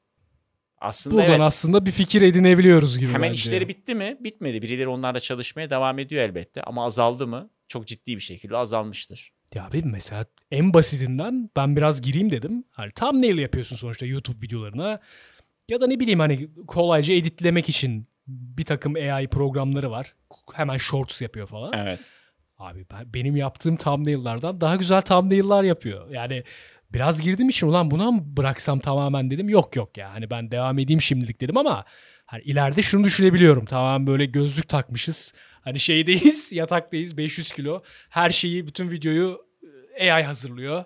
[0.81, 3.33] Aslında Buradan evet, aslında bir fikir edinebiliyoruz gibi hemen bence.
[3.33, 4.17] işleri bitti mi?
[4.19, 4.61] Bitmedi.
[4.61, 7.49] Birileri onlarla çalışmaya devam ediyor elbette ama azaldı mı?
[7.67, 9.31] Çok ciddi bir şekilde azalmıştır.
[9.53, 12.63] Ya abi mesela en basitinden ben biraz gireyim dedim.
[12.71, 14.99] Hani thumbnail yapıyorsun sonuçta YouTube videolarına.
[15.69, 20.15] Ya da ne bileyim hani kolayca editlemek için bir takım AI programları var.
[20.53, 21.73] Hemen shorts yapıyor falan.
[21.73, 21.99] Evet.
[22.57, 26.09] Abi ben, benim yaptığım thumbnail'lardan daha güzel thumbnail'lar yapıyor.
[26.09, 26.43] Yani
[26.93, 29.49] biraz girdim için ulan buna mı bıraksam tamamen dedim.
[29.49, 31.85] Yok yok ya hani ben devam edeyim şimdilik dedim ama
[32.25, 33.65] hani ileride şunu düşünebiliyorum.
[33.65, 35.33] Tamam böyle gözlük takmışız.
[35.61, 37.81] Hani şeydeyiz yataktayız 500 kilo.
[38.09, 39.41] Her şeyi bütün videoyu
[39.97, 40.85] e, AI hazırlıyor.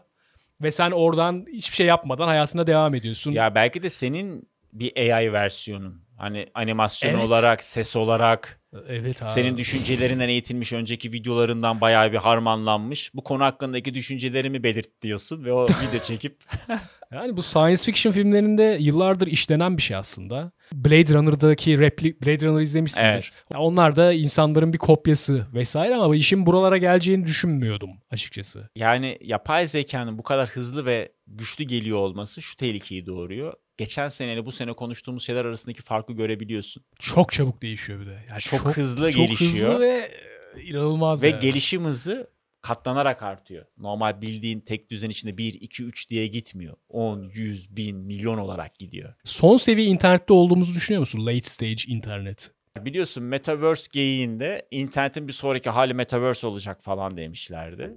[0.62, 3.32] Ve sen oradan hiçbir şey yapmadan hayatına devam ediyorsun.
[3.32, 6.02] Ya belki de senin bir AI versiyonun.
[6.18, 7.24] Hani animasyon Evet.
[7.24, 9.30] olarak, ses olarak, evet abi.
[9.30, 13.12] senin düşüncelerinden eğitilmiş önceki videolarından bayağı bir harmanlanmış.
[13.14, 16.44] Bu konu hakkındaki düşüncelerimi belirt diyorsun ve o video çekip
[17.12, 20.52] Yani bu science fiction filmlerinde yıllardır işlenen bir şey aslında.
[20.74, 23.08] Blade Runner'daki replik Blade Runner izlemişsindir.
[23.08, 23.46] Evet.
[23.56, 28.70] Onlar da insanların bir kopyası vesaire ama işin buralara geleceğini düşünmüyordum açıkçası.
[28.76, 33.54] yani yapay zekanın bu kadar hızlı ve güçlü geliyor olması şu tehlikeyi doğuruyor.
[33.78, 36.84] Geçen seneyle bu sene konuştuğumuz şeyler arasındaki farkı görebiliyorsun.
[37.00, 38.20] Çok çabuk değişiyor bir de.
[38.30, 39.70] Yani Çok hızlı çok gelişiyor.
[39.74, 40.12] hızlı ve
[40.56, 41.40] e, inanılmaz Ve yani.
[41.40, 42.30] gelişim hızı
[42.62, 43.66] katlanarak artıyor.
[43.78, 46.76] Normal bildiğin tek düzen içinde 1, 2, 3 diye gitmiyor.
[46.90, 49.14] 10, 100, 1000, milyon olarak gidiyor.
[49.24, 51.26] Son seviye internette olduğumuzu düşünüyor musun?
[51.26, 52.52] Late stage internet.
[52.78, 57.94] Biliyorsun Metaverse geyiğinde internetin bir sonraki hali Metaverse olacak falan demişlerdi.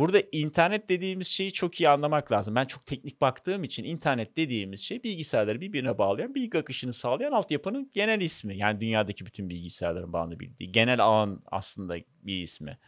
[0.00, 2.54] Burada internet dediğimiz şeyi çok iyi anlamak lazım.
[2.54, 7.90] Ben çok teknik baktığım için internet dediğimiz şey bilgisayarları birbirine bağlayan, bilgi akışını sağlayan altyapının
[7.94, 8.56] genel ismi.
[8.56, 12.78] Yani dünyadaki bütün bilgisayarların bağlanabildiği genel ağın aslında bir ismi.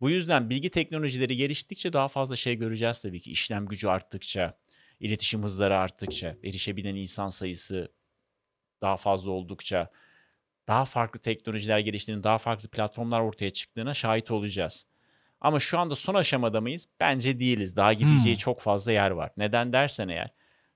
[0.00, 3.30] Bu yüzden bilgi teknolojileri geliştikçe daha fazla şey göreceğiz tabii ki.
[3.30, 4.58] İşlem gücü arttıkça,
[5.00, 7.92] iletişim hızları arttıkça, erişebilen insan sayısı
[8.82, 9.90] daha fazla oldukça,
[10.68, 14.86] daha farklı teknolojiler geliştiğini, daha farklı platformlar ortaya çıktığına şahit olacağız.
[15.46, 16.86] Ama şu anda son aşamada mıyız?
[17.00, 17.76] Bence değiliz.
[17.76, 18.38] Daha gideceği Hmm.
[18.40, 19.30] çok fazla yer var.
[19.36, 20.28] Neden dersen eğer,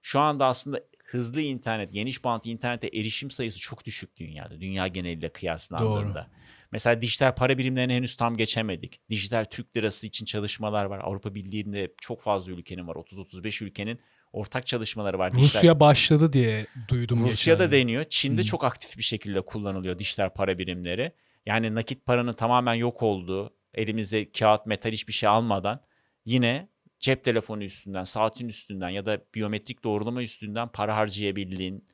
[0.02, 4.61] şu anda aslında hızlı internet, geniş bant internete erişim sayısı çok düşük dünyada.
[4.61, 6.30] Dünya geneliyle kıyaslandığında.
[6.72, 9.00] Mesela dijital para birimlerini henüz tam geçemedik.
[9.11, 11.00] Dijital Türk lirası için çalışmalar var.
[11.04, 12.94] Avrupa Birliği'nde çok fazla ülkenin var.
[12.96, 14.00] 30-35 ülkenin
[14.33, 15.30] ortak çalışmaları var.
[15.33, 18.04] Dijital- Rusya başladı diye duydum Rusya'da geçen deniyor.
[18.09, 18.46] Çin'de Hı.
[18.46, 21.12] çok aktif bir şekilde kullanılıyor dijital para birimleri.
[21.46, 25.85] Yani nakit paranın tamamen yok olduğu, elimize kağıt, metal hiçbir şey almadan
[26.24, 26.68] yine
[27.00, 31.88] cep telefonu üstünden, saatin üstünden ya da biyometrik doğrulama üstünden para harcayabildiğin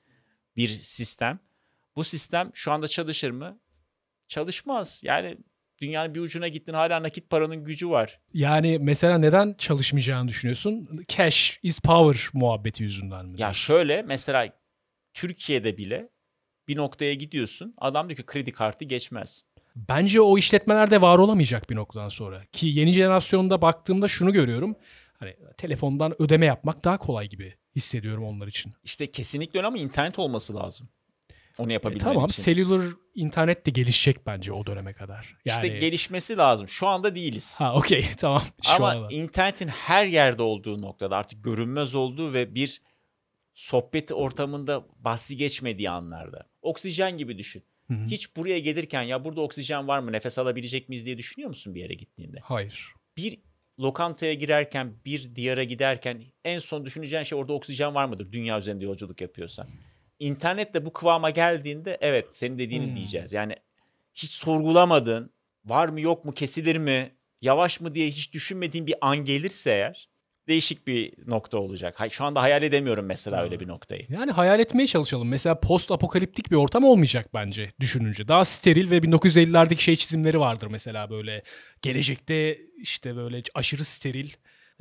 [0.57, 1.41] bir sistem.
[1.97, 3.61] Bu sistem şu anda çalışır mı?
[4.29, 5.01] Çalışmaz.
[5.05, 5.39] Yani
[5.81, 8.21] dünyanın bir ucuna gittin hala nakit paranın gücü var.
[8.33, 11.05] Yani mesela neden çalışmayacağını düşünüyorsun?
[11.09, 13.41] Cash is power muhabbeti yüzünden mi?
[13.41, 14.53] Ya şöyle mesela
[15.15, 16.09] Türkiye'de bile
[16.69, 17.75] bir noktaya gidiyorsun.
[17.79, 19.45] Adam diyor ki kredi kartı geçmez.
[19.77, 22.45] Bence o işletmelerde var olamayacak bir noktadan sonra.
[22.53, 24.77] Ki yeni jenerasyonda baktığımda şunu görüyorum.
[25.19, 28.73] Hani telefondan ödeme yapmak daha kolay gibi hissediyorum onlar için.
[28.85, 30.89] İşte kesinlikle öyle ama internet olması lazım.
[31.59, 32.43] Onu E, yapabilmen tamam için.
[32.43, 32.85] cellular
[33.15, 35.37] internet de gelişecek bence o döneme kadar.
[35.45, 35.67] Yani...
[35.67, 36.69] İşte gelişmesi lazım.
[36.69, 37.55] Şu anda değiliz.
[37.61, 38.43] Ha okey tamam.
[38.63, 39.09] Şu ama anda.
[39.11, 42.83] internetin her yerde olduğu noktada artık görünmez olduğu ve bir
[43.55, 46.47] sohbet ortamında bahsi geçmediği anlarda.
[46.63, 47.63] Oksijen gibi düşün.
[47.89, 48.07] Hı hı.
[48.07, 51.81] Hiç buraya gelirken ya burada oksijen var mı nefes alabilecek miyiz diye düşünüyor musun bir
[51.81, 52.39] yere gittiğinde?
[52.43, 52.93] Hayır.
[53.17, 53.39] bir
[53.81, 58.33] lokantaya girerken, bir diyara giderken en son düşüneceğin şey orada oksijen var mıdır?
[58.33, 59.67] Dünya üzerinde yolculuk yapıyorsan.
[60.19, 62.97] İnternetle bu kıvama geldiğinde evet senin dediğini Hmm.
[62.97, 63.33] diyeceğiz.
[63.33, 63.55] Yani
[64.15, 65.31] hiç sorgulamadın,
[65.65, 67.11] var mı yok mu, kesilir mi,
[67.43, 70.09] yavaş mı diye hiç düşünmediğin bir an gelirse eğer
[70.49, 71.97] değişik bir nokta olacak.
[72.11, 74.07] Şu anda hayal edemiyorum mesela öyle bir noktayı.
[74.09, 75.29] Yani hayal etmeye çalışalım.
[75.29, 78.29] Mesela post apokaliptik bir ortam olmayacak bence düşününce.
[78.29, 81.43] Daha steril ve 1950'lerdeki şey çizimleri vardır mesela böyle.
[81.83, 84.31] Gelecekte işte böyle aşırı steril.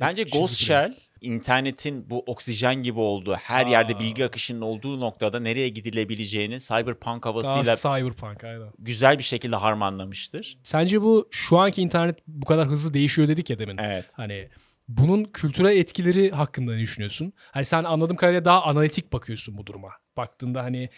[0.00, 0.54] Bence Ghost.
[0.54, 4.00] Shell internetin bu oksijen gibi olduğu, her yerde Aa.
[4.00, 8.72] bilgi akışının olduğu noktada nereye gidilebileceğini cyberpunk Daha havasıyla cyberpunk aynen.
[8.78, 10.58] güzel bir şekilde harmanlamıştır.
[10.62, 13.78] Sence bu şu anki internet bu kadar hızlı değişiyor dedik ya demin.
[13.78, 14.04] Evet.
[14.12, 14.48] Hani
[14.88, 17.32] bunun kültürel etkileri hakkında ne düşünüyorsun?
[17.52, 19.90] Hani sen anladığım kadarıyla daha analitik bakıyorsun bu duruma.
[20.16, 20.90] Baktığında hani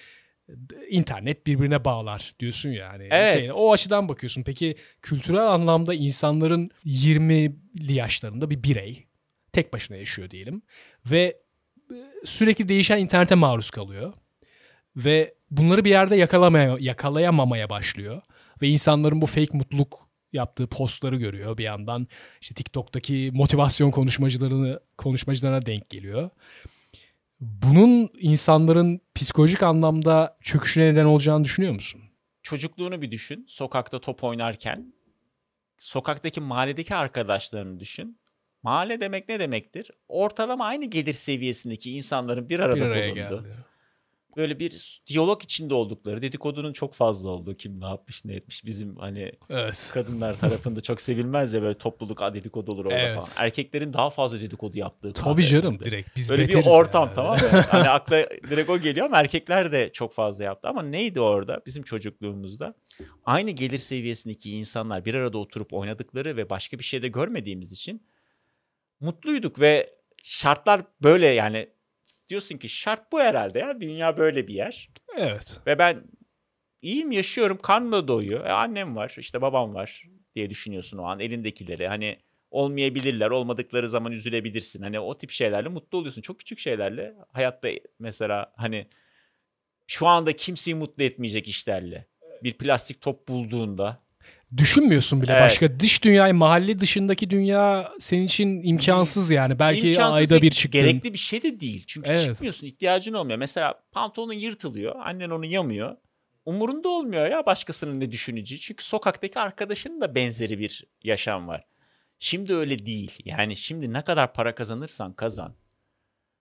[0.49, 3.33] d- internet birbirine bağlar diyorsun ya hani Evet.
[3.35, 4.43] şey, o açıdan bakıyorsun.
[4.43, 9.07] Peki kültürel anlamda insanların 20'li yaşlarında bir birey
[9.53, 10.63] tek başına yaşıyor diyelim
[11.07, 11.41] ve
[11.91, 14.13] e, sürekli değişen internete maruz kalıyor
[14.97, 18.23] ve bunları bir yerde yakalamaya yakalayamamaya başlıyor
[18.63, 19.99] ve insanların bu fake mutluluk
[20.33, 22.07] yaptığı postları görüyor bir yandan
[22.41, 26.31] işte TikTok'taki motivasyon konuşmacılarını konuşmacılarına denk geliyor.
[27.41, 32.01] Bunun insanların psikolojik anlamda çöküşüne neden olacağını düşünüyor musun?
[32.43, 33.45] Çocukluğunu bir düşün.
[33.49, 34.93] Sokakta top oynarken
[35.79, 38.19] sokaktaki mahalledeki arkadaşlarını düşün.
[38.63, 39.91] Mahalle demek ne demektir?
[40.09, 43.43] Ortalama aynı gelir seviyesindeki insanların bir arada Bir araya bulunduğu.
[43.45, 43.55] geldi.
[44.37, 47.55] Böyle bir diyalog içinde oldukları, dedikodunun çok fazla olduğu.
[47.57, 48.65] Kim ne yapmış, ne etmiş.
[48.65, 49.91] Bizim hani Evet.
[49.95, 53.15] kadınlar tarafında çok sevilmez ya böyle topluluk "Aa, dedikodu olur orada Evet.
[53.17, 53.29] falan.
[53.37, 55.13] Erkeklerin daha fazla dedikodu yaptığı.
[55.13, 55.85] Tabii canım evinde.
[55.85, 57.15] direkt biz Böyle bir ortam yani.
[57.15, 57.49] tamam mı?
[57.69, 58.17] Hani akla
[58.51, 60.69] direkt o geliyor ama erkekler de çok fazla yaptı.
[60.69, 62.75] Ama neydi orada bizim çocukluğumuzda?
[63.25, 68.03] Aynı gelir seviyesindeki insanlar bir arada oturup oynadıkları ve başka bir şey de görmediğimiz için
[69.01, 69.91] mutluyduk ve
[70.23, 71.69] şartlar böyle yani
[72.29, 74.89] diyorsun ki şart bu herhalde ya dünya böyle bir yer.
[75.17, 75.61] Evet.
[75.67, 76.03] ve ben
[76.83, 78.45] iyiyim yaşıyorum karnım da doyuyor.
[78.45, 81.89] E, annem var işte babam var diye düşünüyorsun o an elindekileri.
[81.89, 82.19] Hani
[82.51, 84.83] olmayabilirler olmadıkları zaman üzülebilirsin.
[84.83, 86.23] Hani o tip şeylerle mutlu oluyorsun.
[86.23, 88.87] Çok küçük şeylerle hayatta mesela hani
[89.87, 92.07] şu anda kimseyi mutlu etmeyecek işlerle
[92.43, 94.03] bir plastik top bulduğunda
[94.57, 95.43] Düşünmüyorsun bile Evet.
[95.43, 99.59] başka dış dünyayı mahalle dışındaki dünya senin için imkansız yani.
[99.59, 100.81] Belki İmkansız ayda bir çıktın.
[100.81, 101.85] Gerekli bir şey de değil.
[101.87, 102.25] Çünkü Evet.
[102.25, 103.39] çıkmıyorsun, ihtiyacın olmuyor.
[103.39, 105.97] Mesela pantolonun yırtılıyor, annen onu yamıyor.
[106.47, 108.61] Umurunda olmuyor ya başkasının ne düşüneceği.
[108.61, 111.65] Çünkü sokaktaki arkadaşının da benzeri bir yaşam var.
[112.19, 113.19] Şimdi öyle değil.
[113.25, 115.55] Yani şimdi ne kadar para kazanırsan kazan.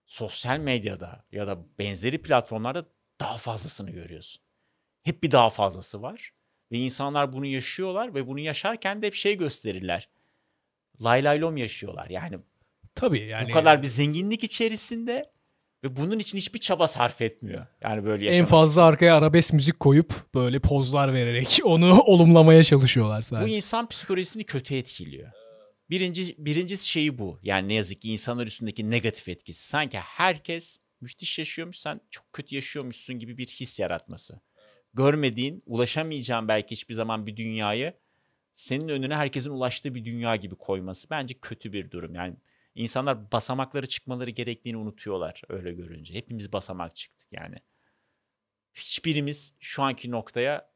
[0.06, 2.84] Sosyal medyada ya da benzeri platformlarda
[3.20, 4.42] daha fazlasını görüyorsun.
[5.02, 6.32] Hep bir daha fazlası var.
[6.72, 10.08] Ve insanlar bunu yaşıyorlar ve bunu yaşarken de hep şey gösterirler.
[11.02, 12.06] Lay lay lom yaşıyorlar.
[12.10, 12.38] Yani
[12.94, 13.48] Tabii yani.
[13.48, 15.30] bu kadar bir zenginlik içerisinde
[15.84, 17.66] ve bunun için hiçbir çaba sarf etmiyor.
[17.82, 18.50] Yani böyle en yaşamak.
[18.50, 23.56] fazla arkaya arabesk müzik koyup böyle pozlar vererek onu olumlamaya çalışıyorlar Bu sadece.
[23.56, 25.30] insan psikolojisini kötü etkiliyor.
[25.90, 27.38] Birinci, birincisi şeyi bu.
[27.42, 29.66] Yani ne yazık ki insanlar üstündeki negatif etkisi.
[29.66, 34.40] Sanki herkes müthiş yaşıyormuş, sen çok kötü yaşıyormuşsun gibi bir his yaratması.
[34.98, 37.94] Görmediğin, ulaşamayacağın belki hiçbir zaman bir dünyayı
[38.52, 42.14] senin önüne herkesin ulaştığı bir dünya gibi koyması bence kötü bir durum.
[42.14, 42.36] Yani
[42.74, 46.14] İnsanlar basamakları çıkmaları gerektiğini unutuyorlar öyle görünce.
[46.14, 47.56] Hepimiz basamak çıktık yani.
[48.74, 50.70] Hiçbirimiz şu anki noktaya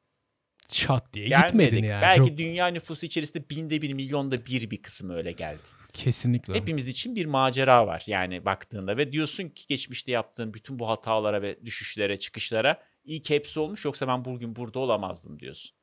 [0.69, 1.49] Çat diye gelmedik.
[1.51, 2.03] gitmedin yani.
[2.03, 5.63] Belki Çok- dünya nüfusu içerisinde binde bir, milyonda bir bir kısmı öyle geldi.
[5.93, 6.55] kesinlikle.
[6.55, 11.43] Hepimiz için bir macera var yani baktığında ve diyorsun ki geçmişte yaptığın bütün bu hatalara
[11.43, 15.77] ve düşüşlere, çıkışlara iyi ki hepsi olmuş yoksa ben bugün burada olamazdım diyorsun.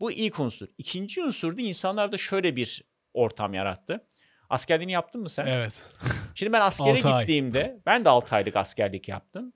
[0.00, 0.68] Bu ilk unsur.
[0.78, 2.82] İkinci unsur da insanlarda şöyle bir
[3.14, 4.06] ortam yarattı.
[4.48, 5.46] Askerliğini yaptın mı sen?
[5.46, 5.90] Evet.
[6.34, 7.20] Şimdi ben askere ay.
[7.20, 9.52] gittiğimde ben de 6 aylık askerlik yaptım.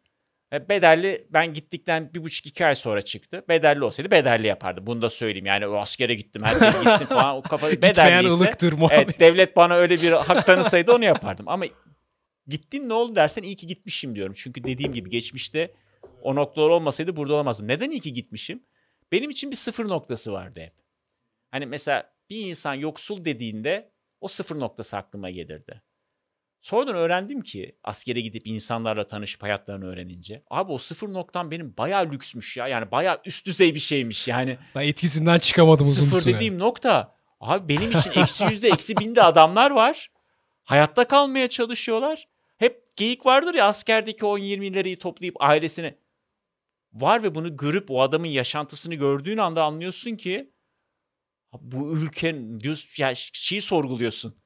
[0.52, 3.44] E, Bedelli ben gittikten bir buçuk iki ay sonra çıktı.
[3.48, 4.86] Bedelli olsaydı bedelli yapardı.
[4.86, 5.46] Bunu da söyleyeyim.
[5.46, 7.36] Yani o askere gittim herkes gitsin falan.
[7.36, 8.52] O kafa bedelliyse
[8.90, 11.48] evet, devlet bana öyle bir hak tanısaydı onu yapardım.
[11.48, 11.64] Ama
[12.46, 14.32] gittin ne oldu dersen iyi ki gitmişim diyorum.
[14.36, 15.74] Çünkü dediğim gibi geçmişte
[16.22, 17.68] o noktalar olmasaydı burada olamazdım.
[17.68, 18.62] Neden iyi ki gitmişim?
[19.12, 20.74] Benim için bir sıfır noktası vardı hep.
[21.50, 25.82] Hani mesela bir insan yoksul dediğinde o sıfır noktası aklıma gelirdi.
[26.60, 30.42] Sonradan öğrendim ki askere gidip insanlarla tanışıp hayatlarını öğrenince.
[30.50, 32.68] Abi o sıfır noktam benim bayağı lüksmüş ya.
[32.68, 34.28] Yani bayağı üst düzey bir şeymiş.
[34.28, 37.16] Yani Ben etkisinden çıkamadım uzun sıfır dediğim nokta.
[37.40, 40.10] Abi benim için eksi yüzde eksi binde adamlar var.
[40.64, 42.28] Hayatta kalmaya çalışıyorlar.
[42.96, 45.98] Geyik vardır ya askerdeki 10-20 lirayı toplayıp ailesine
[46.92, 50.52] var ve bunu görüp o adamın yaşantısını gördüğün anda anlıyorsun ki
[51.52, 54.36] "Ha, bu ülke diyorsun ya şeyi sorguluyorsun.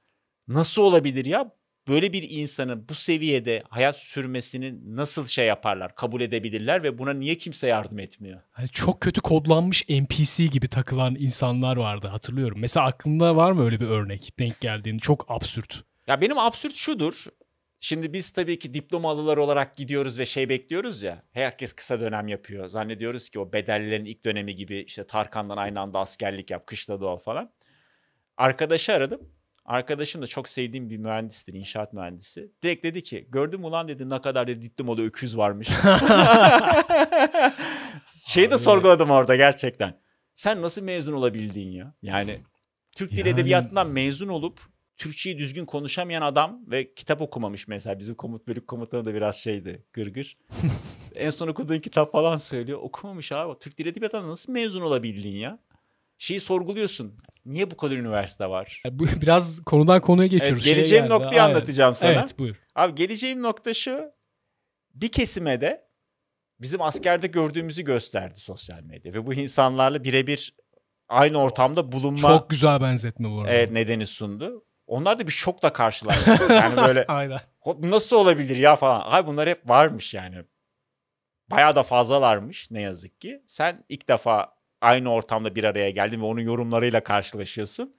[0.48, 1.52] Nasıl olabilir ya?
[1.88, 7.36] Böyle bir insanın bu seviyede hayat sürmesini nasıl şey yaparlar, kabul edebilirler ve buna niye
[7.36, 8.40] kimse yardım etmiyor?
[8.50, 12.58] Hani çok kötü kodlanmış NPC gibi takılan insanlar vardı hatırlıyorum.
[12.60, 14.98] Mesela aklında var mı öyle bir örnek denk geldiğin?
[14.98, 15.84] Çok absürt.
[16.06, 17.24] Ya benim absürt şudur.
[17.82, 21.22] Şimdi biz tabii ki diplomalılar olarak gidiyoruz ve şey bekliyoruz ya.
[21.32, 22.68] Herkes kısa dönem yapıyor.
[22.68, 27.18] Zannediyoruz ki o bedellilerin ilk dönemi gibi işte Tarkan'dan aynı anda askerlik yap, kışla doğal
[27.18, 27.52] falan.
[28.36, 29.20] Arkadaşı aradım.
[29.64, 32.52] Arkadaşım da çok sevdiğim bir mühendistir, inşaat mühendisi.
[32.62, 35.68] Direkt dedi ki, gördün mü ulan dedi ne kadar dedi diplomalı öküz varmış.
[38.28, 40.00] Şeyi de sorguladım orada gerçekten.
[40.34, 41.94] Sen nasıl mezun olabildin ya?
[42.02, 42.38] Yani
[42.96, 44.60] Türk Dil Yani- Edebiyatı'ndan mezun olup
[45.00, 47.98] Türkçeyi düzgün konuşamayan adam ve kitap okumamış mesela.
[47.98, 50.38] Bizim komut bölük komutanı da biraz şeydi gırgır.
[51.16, 52.78] en son okuduğun kitap falan söylüyor.
[52.82, 53.58] Okumamış abi.
[53.58, 55.58] Türk Dil Edebiyatı'ndan nasıl mezun olabildin ya?
[56.18, 57.14] Şeyi sorguluyorsun.
[57.46, 58.82] Niye bu kadar üniversite var?
[58.84, 60.58] Yani bu biraz konudan konuya geçiyoruz.
[60.58, 61.14] Evet, Şeye geleceğim geldi.
[61.14, 61.54] noktayı Aynen.
[61.54, 62.12] anlatacağım sana.
[62.12, 62.56] Evet buyur.
[62.74, 64.12] Abi geleceğim nokta şu.
[64.94, 65.88] Bir kesime de
[66.60, 69.14] bizim askerde gördüğümüzü gösterdi sosyal medya.
[69.14, 70.54] Ve bu insanlarla birebir
[71.08, 73.52] aynı ortamda bulunma Çok güzel benzetme bu arada.
[73.52, 74.64] evet, nedeni sundu.
[74.90, 76.46] Onlar da bir şokla karşılaştı.
[76.50, 77.38] yani böyle Aynen.
[77.60, 79.00] "Hop, nasıl olabilir ya falan.
[79.10, 80.36] Ay bunlar hep varmış yani.
[81.50, 83.42] Bayağı da fazlalarmış ne yazık ki.
[83.46, 87.96] Sen ilk defa aynı ortamda bir araya geldin ve onun yorumlarıyla karşılaşıyorsun.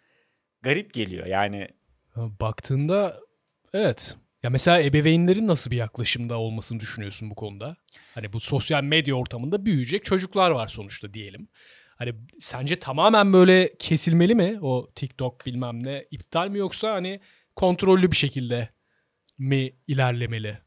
[0.61, 1.67] Garip geliyor yani.
[2.15, 3.19] Baktığında
[3.73, 4.15] evet.
[4.43, 7.75] Ya mesela ebeveynlerin nasıl bir yaklaşımda olmasını düşünüyorsun bu konuda?
[8.15, 11.47] Hani bu sosyal medya ortamında büyüyecek çocuklar var sonuçta diyelim.
[12.01, 17.19] Hani sence tamamen böyle kesilmeli mi o TikTok bilmem ne iptal mi yoksa hani
[17.55, 18.69] kontrollü bir şekilde
[19.37, 20.57] mi ilerlemeli?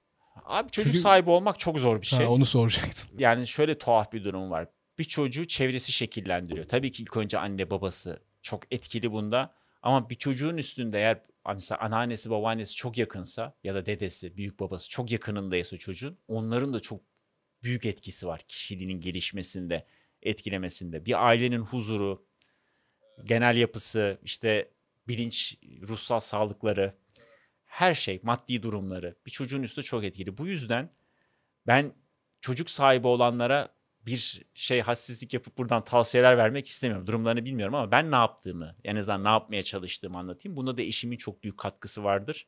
[0.44, 2.26] Abi çocuk Çünkü- sahibi olmak çok zor bir Ha, şey.
[2.26, 3.08] onu soracaktım.
[3.18, 4.68] yani şöyle tuhaf bir durum var.
[4.98, 6.68] Bir çocuğu çevresi şekillendiriyor.
[6.68, 9.54] Tabii ki ilk önce anne babası çok etkili bunda.
[9.82, 11.20] Ama bir çocuğun üstünde eğer
[11.54, 16.80] mesela anneannesi babaannesi çok yakınsa ya da dedesi büyük babası çok yakınındaysa çocuğun onların da
[16.80, 17.00] çok
[17.62, 19.86] büyük etkisi var kişiliğinin gelişmesinde
[20.24, 21.06] etkilemesinde.
[21.06, 22.26] Bir ailenin huzuru,
[23.24, 24.70] genel yapısı, işte
[25.08, 25.58] bilinç,
[25.88, 26.94] ruhsal sağlıkları,
[27.64, 30.38] her şey, maddi durumları bir çocuğun üstünde çok etkili.
[30.38, 30.90] Bu yüzden
[31.66, 31.92] ben
[32.40, 33.74] çocuk sahibi olanlara
[34.06, 37.06] bir şey hassizlik yapıp buradan tavsiyeler vermek istemiyorum.
[37.06, 40.56] Durumlarını bilmiyorum ama ben ne yaptığımı, en azından ne yapmaya çalıştığımı anlatayım.
[40.56, 42.46] Bunda da eşimin çok büyük katkısı vardır.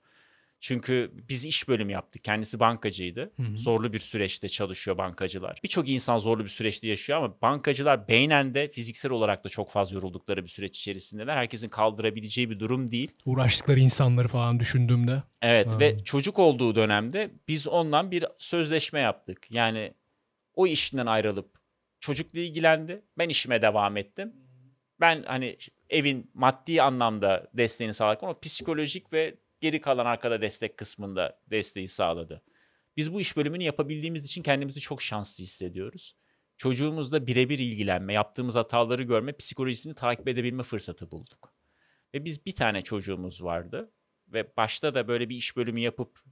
[0.61, 2.25] Çünkü biz iş bölümü yaptık.
[2.25, 3.33] Kendisi bankacıydı.
[3.37, 3.59] Hı hı.
[3.59, 5.61] Zorlu bir süreçte çalışıyor bankacılar.
[5.65, 9.95] Birçok insan zorlu bir süreçte yaşıyor ama bankacılar beynen de fiziksel olarak da çok fazla
[9.95, 11.37] yoruldukları bir süreç içerisindeler.
[11.37, 13.13] Herkesin kaldırabileceği bir durum değil.
[13.25, 15.23] Uğraştıkları insanları falan düşündüğümde.
[15.43, 15.81] Evet Ha.
[15.81, 19.47] ve çocuk olduğu dönemde biz ondan bir sözleşme yaptık.
[19.51, 19.95] Yani
[20.55, 21.51] o işinden ayrılıp
[22.01, 23.03] çocukla ilgilendi.
[23.19, 24.33] Ben işime devam ettim.
[25.01, 25.57] Ben hani
[25.91, 32.43] evin maddi anlamda desteğini sağlarken o psikolojik ve geri kalan arkada destek kısmında desteği sağladı.
[32.97, 36.17] Biz bu iş bölümünü yapabildiğimiz için kendimizi çok şanslı hissediyoruz.
[36.57, 41.55] Çocuğumuzla birebir ilgilenme, yaptığımız hataları görme, psikolojisini takip edebilme fırsatı bulduk.
[42.15, 43.93] Ve biz bir tane çocuğumuz vardı
[44.29, 46.23] ve başta da böyle bir iş bölümü yapıp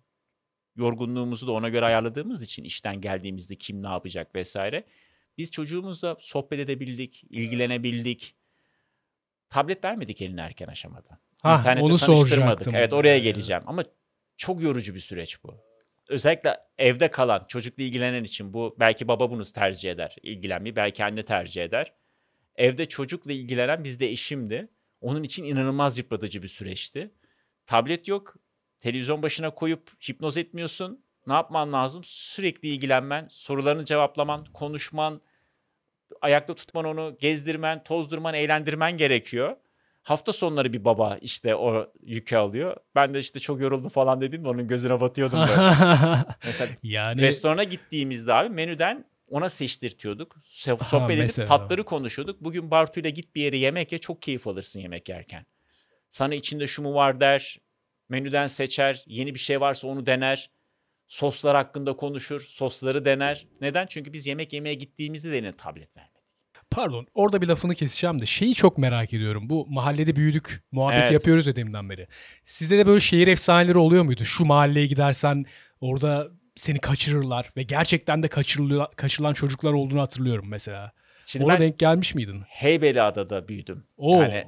[0.77, 4.85] yorgunluğumuzu da ona göre ayarladığımız için işten geldiğimizde kim ne yapacak vesaire.
[5.39, 8.37] Biz çocuğumuzla sohbet edebildik, ilgilenebildik.
[9.49, 11.21] Tablet vermedik eline erken aşamada.
[11.45, 12.75] Ha, İnternette onu soracaktım.
[12.75, 13.83] Evet oraya geleceğim ama
[14.37, 15.55] çok yorucu bir süreç bu.
[16.09, 21.25] Özellikle evde kalan, çocukla ilgilenen için bu belki baba bunu tercih eder, ilgilenmeyi belki anne
[21.25, 21.93] tercih eder.
[22.57, 24.69] Evde çocukla ilgilenen bizde eşimdi.
[25.01, 27.11] Onun için inanılmaz yıpratıcı bir süreçti.
[27.67, 28.37] Tablet yok,
[28.81, 31.05] televizyon başına koyup hipnoz etmiyorsun.
[31.27, 32.03] Ne yapman lazım?
[32.05, 35.21] Sürekli ilgilenmen, sorularını cevaplaman, konuşman,
[36.21, 39.57] ayakta tutman onu, gezdirmen, tozdurman, eğlendirmen gerekiyor.
[40.05, 42.77] Hafta sonları bir baba işte o yükü alıyor.
[42.95, 45.61] Ben de işte çok yoruldum falan dedim de onun gözüne batıyordum böyle.
[46.45, 50.37] Mesela yani restorana gittiğimizde abi menüden ona seçtirtiyorduk.
[50.81, 51.49] Ha, Sohbet edip mesela.
[51.49, 52.41] tatları konuşuyorduk.
[52.41, 55.47] Bugün Bartu'yla git bir yere yemek ye çok keyif alırsın yemek yerken.
[56.11, 57.61] Sana içinde şu mu var der.
[58.09, 59.05] Menüden seçer.
[59.07, 60.51] Yeni bir şey varsa onu dener.
[61.09, 62.41] Soslar hakkında konuşur.
[62.41, 63.47] Sosları dener.
[63.61, 63.87] Neden?
[63.87, 66.14] Çünkü biz yemek yemeye gittiğimizde de eline tablet vermedik.
[66.75, 69.51] Pardon orada bir lafını keseceğim de şeyi çok merak ediyorum.
[69.51, 71.13] Bu mahallede büyüdük muhabbeti Evet.
[71.13, 72.07] yapıyoruz ya deminden beri.
[72.45, 74.25] Sizde de böyle şehir efsaneleri oluyor muydu?
[74.25, 75.45] Şu mahalleye gidersen
[75.81, 78.29] orada seni kaçırırlar ve gerçekten de
[78.97, 80.93] kaçırılan çocuklar olduğunu hatırlıyorum mesela.
[81.27, 82.43] Şimdi Ona denk gelmiş miydin?
[82.49, 83.85] Heybeliada'da büyüdüm.
[83.97, 84.23] Oo.
[84.23, 84.45] Yani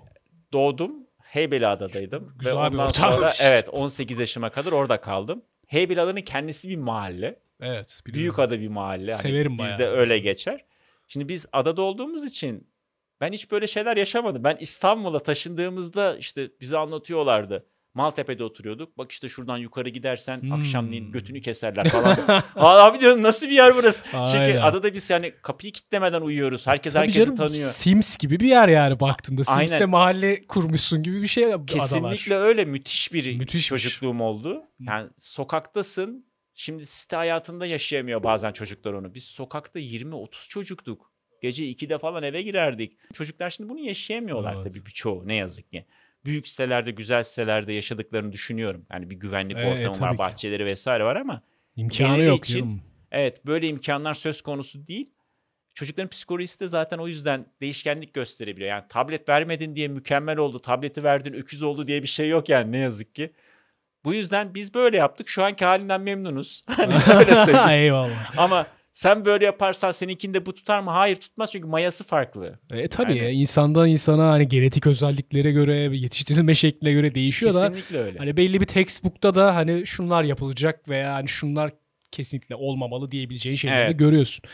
[0.53, 0.93] doğdum.
[1.23, 2.33] Heybeliada'daydım.
[2.39, 5.43] Güzel Ve ondan sonra evet 18 yaşıma kadar orada kaldım.
[5.67, 7.39] Heybeliada'nın kendisi bir mahalle.
[7.61, 8.01] Evet.
[8.07, 8.21] biliyorum.
[8.23, 9.13] Büyükada bir mahalle.
[9.13, 9.93] Hani Severim Bizde bayağı.
[9.93, 10.65] öyle geçer.
[11.09, 12.71] Şimdi biz adada olduğumuz için
[13.21, 14.45] ben hiç böyle şeyler yaşamadım.
[14.45, 17.67] Ben İstanbul'a taşındığımızda işte bize anlatıyorlardı.
[17.95, 18.99] Maltepe'de oturuyorduk.
[18.99, 20.53] Bak işte şuradan yukarı gidersen Hmm.
[20.53, 22.17] akşamleyin götünü keserler falan.
[22.57, 24.03] Abi diyorum nasıl bir yer burası?
[24.33, 26.67] Çünkü adada biz yani kapıyı kitlemeden uyuyoruz.
[26.67, 27.71] Herkes Tabii herkesi canım, tanıyor.
[27.71, 29.45] Sims gibi bir yer yani baktığında.
[29.45, 29.89] Sims'te Aynen.
[29.91, 31.67] mahalle kurmuşsun gibi bir şey adalar.
[31.67, 33.83] Kesinlikle öyle müthiş bir Müthişmiş.
[33.83, 34.63] çocukluğum oldu.
[34.81, 36.27] Yani sokaktasın.
[36.59, 39.15] Şimdi site hayatında yaşayamıyor bazen çocuklar onu.
[39.15, 41.13] Biz sokakta 20-30 çocuktuk.
[41.43, 42.97] Gece 2'de falan eve girerdik.
[43.15, 44.65] Çocuklar şimdi bunu yaşayamıyorlar Evet.
[44.65, 45.85] tabii birçoğu ne yazık ki.
[46.25, 48.87] Büyük sitelerde, güzel sitelerde yaşadıkları düşünüyorum.
[48.93, 50.19] Yani bir güvenlik Evet, ortamı tabii var, ki.
[50.19, 51.43] bahçeleri vesaire var ama
[51.77, 52.83] İmkanı yok için- canım.
[53.11, 55.11] evet böyle imkanlar söz konusu değil.
[55.75, 58.71] Çocukların psikolojisi de zaten o yüzden değişkenlik gösterebiliyor.
[58.71, 62.73] Yani tablet vermedin diye mükemmel oldu, tableti verdin öküz oldu diye bir şey yok yani
[62.73, 63.31] ne yazık ki.
[64.07, 65.29] Bu yüzden biz böyle yaptık.
[65.29, 66.63] Şu anki halinden memnunuz.
[66.77, 67.69] Hani öyle söyleyeyim.
[67.69, 68.39] Eyvallah.
[68.39, 70.91] Ama sen böyle yaparsan seninkinde bu tutar mı?
[70.91, 72.59] Hayır tutmaz çünkü mayası farklı.
[72.71, 77.99] E tabii Yani- insandan insana hani genetik özelliklere göre yetiştirilme şekline göre değişiyor da Kesinlikle
[77.99, 78.19] öyle.
[78.19, 81.71] hani belli bir textbook'ta da hani şunlar yapılacak veya hani şunlar
[82.11, 83.99] kesinlikle olmamalı diyebileceğin şeyleri de Evet.
[83.99, 84.45] görüyorsun.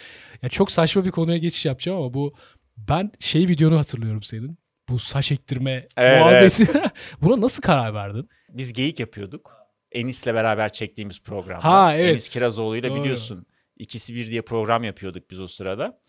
[0.43, 2.35] Ya çok saçma bir konuya geçiş yapacağım ama bu
[2.77, 4.59] ben şey videonu hatırlıyorum senin.
[4.93, 6.83] Bu saç ektirme Evet, muhabbeti.
[7.23, 8.29] Buna nasıl karar verdin?
[8.49, 9.57] Biz geyik yapıyorduk.
[9.93, 11.65] Enis'le beraber çektiğimiz programda.
[11.65, 12.11] Ha, evet.
[12.11, 13.47] Enis Kirazoğlu'yla biliyorsun.
[13.77, 16.01] İkisi bir diye program yapıyorduk biz o sırada.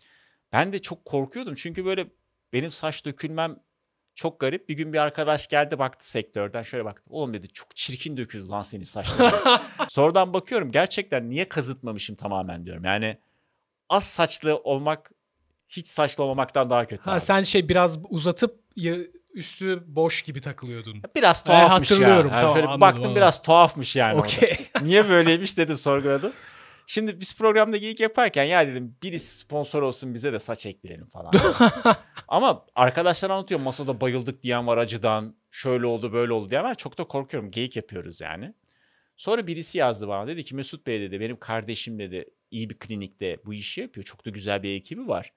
[0.52, 2.06] Ben de çok korkuyordum çünkü böyle
[2.52, 3.56] benim saç dökülmem
[4.14, 4.68] çok garip.
[4.68, 7.10] Bir gün bir arkadaş geldi baktı sektörden şöyle baktı.
[7.10, 9.60] Oğlum dedi çok çirkin döküldü lan senin saçların.
[9.88, 12.84] Sonradan bakıyorum gerçekten niye kazıtmamışım tamamen diyorum.
[12.84, 13.18] Yani
[13.88, 15.10] az saçlı olmak
[15.68, 17.02] hiç saçlı olmamaktan daha kötü.
[17.02, 17.20] Ha abi.
[17.20, 18.63] sen şey biraz uzatıp
[19.34, 21.02] üstü boş gibi takılıyordun.
[21.16, 22.34] Biraz tuhafmış hatırlıyorum, ya.
[22.34, 23.16] Yani tamam, şöyle anladım, baktım anladım.
[23.16, 24.18] biraz tuhafmış yani.
[24.18, 24.56] Okey.
[24.82, 26.32] Niye böyleymiş dedim sorguladım.
[26.86, 31.32] Şimdi biz programda geyik yaparken ya dedim birisi sponsor olsun bize de saç ektirelim falan.
[32.28, 35.36] Ama arkadaşlar anlatıyor masada bayıldık diyen var acıdan.
[35.50, 36.74] Şöyle oldu böyle oldu diyen var.
[36.74, 38.54] Çok da korkuyorum geyik yapıyoruz yani.
[39.16, 43.36] Sonra birisi yazdı bana dedi ki Mesut Bey dedi benim kardeşim dedi iyi bir klinikte
[43.44, 44.04] bu işi yapıyor.
[44.04, 45.32] Çok da güzel bir ekibi var.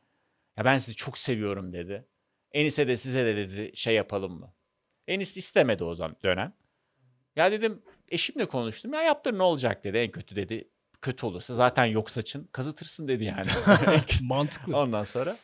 [0.57, 2.05] Ya ben sizi çok seviyorum dedi.
[2.51, 4.53] Enis'e de size de dedi şey yapalım mı?
[5.07, 6.53] Enis istemedi o zaman dönem.
[7.35, 8.93] Ya dedim eşimle konuştum.
[8.93, 9.97] Ya yaptır ne olacak dedi.
[9.97, 10.69] En kötü dedi.
[11.01, 12.49] Kötü olursa zaten yok saçın.
[12.51, 13.47] Kazıtırsın dedi yani.
[14.21, 14.77] Mantıklı.
[14.77, 15.37] Ondan sonra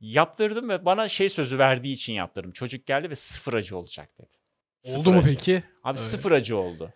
[0.00, 2.52] yaptırdım ve bana şey sözü verdiği için yaptırdım.
[2.52, 4.32] Çocuk geldi ve sıfır acı olacak dedi.
[4.80, 5.28] Sıfır Oldu mu acı.
[5.28, 5.62] peki?
[5.84, 6.08] Abi Evet.
[6.08, 6.92] sıfır acı oldu.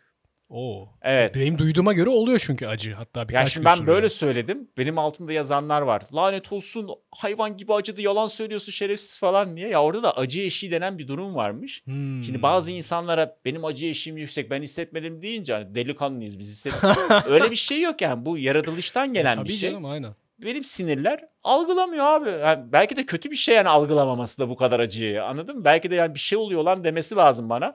[0.52, 0.88] Oo.
[1.02, 1.34] Evet.
[1.34, 2.92] Benim duyduğuma göre oluyor çünkü acı.
[2.94, 3.94] Hatta birkaç Ya şimdi ben sürüyor.
[3.94, 4.68] böyle söyledim.
[4.78, 6.02] Benim altımda yazanlar var.
[6.14, 9.68] Lanet olsun hayvan gibi acıdı yalan söylüyorsun şerefsiz falan diye.
[9.68, 11.82] Ya orada da acı eşiği denen bir durum varmış.
[11.84, 12.24] Hmm.
[12.24, 16.98] Şimdi bazı insanlara benim acı eşiğim yüksek ben hissetmedim deyince hani delikanlıyız biz hissettik.
[17.26, 19.70] Öyle bir şey yok yani bu yaratılıştan gelen Tabii bir şey.
[19.70, 20.12] canım aynen.
[20.38, 22.30] Benim sinirler algılamıyor abi.
[22.30, 25.64] Yani belki de kötü bir şey yani algılamaması da bu kadar acıyı anladın mı?
[25.64, 27.74] Belki de yani bir şey oluyor lan demesi lazım bana.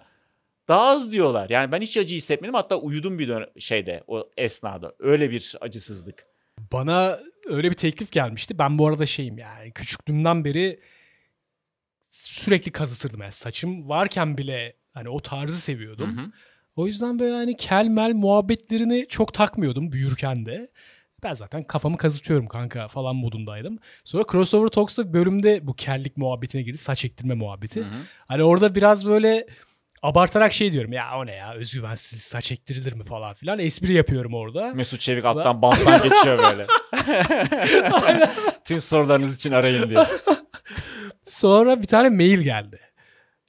[0.68, 1.50] Daha az diyorlar.
[1.50, 4.94] Yani ben hiç acı hissetmedim hatta uyudum bir dön- şeyde o esnada.
[5.00, 6.26] Öyle bir acısızlık.
[6.74, 8.58] Bana öyle bir teklif gelmişti.
[8.60, 10.80] Ben bu arada şeyim yani küçüklüğümden beri
[12.10, 13.22] sürekli kazıtırdım.
[13.22, 16.18] Yani saçım varken bile hani o tarzı seviyordum.
[16.18, 16.32] Hı hı.
[16.76, 20.72] O yüzden böyle hani kelmel muhabbetlerini çok takmıyordum büyürken de.
[21.24, 23.80] Ben zaten kafamı kazıtıyorum kanka falan modundaydım.
[24.04, 26.78] Sonra Crossover Talks'ta bölümde bu kellik muhabbetine girdi.
[26.78, 27.82] Saç ektirme muhabbeti.
[27.82, 27.98] Hı hı.
[28.28, 29.48] Hani orada biraz böyle
[30.02, 34.34] abartarak şey diyorum ya o ne ya özgüvensiz saç ektirilir mi falan filan espri yapıyorum
[34.34, 34.74] orada.
[34.74, 36.68] Mesut Çevik alttan banttan geçiyor böyle.
[38.66, 40.06] Tüm sorularınız için arayın diye.
[41.24, 42.80] Sonra bir tane mail geldi.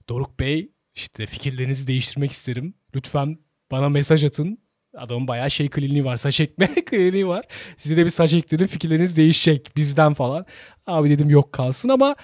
[0.08, 2.74] Doruk Bey işte fikirlerinizi değiştirmek isterim.
[2.94, 3.38] Lütfen
[3.70, 4.58] bana mesaj atın.
[4.96, 6.16] Adamın bayağı şey kliniği var.
[6.16, 7.44] Saç ekme kliniği var.
[7.76, 10.46] Size de bir saç ektirin fikirleriniz değişecek bizden falan.
[10.86, 12.16] Abi dedim yok kalsın ama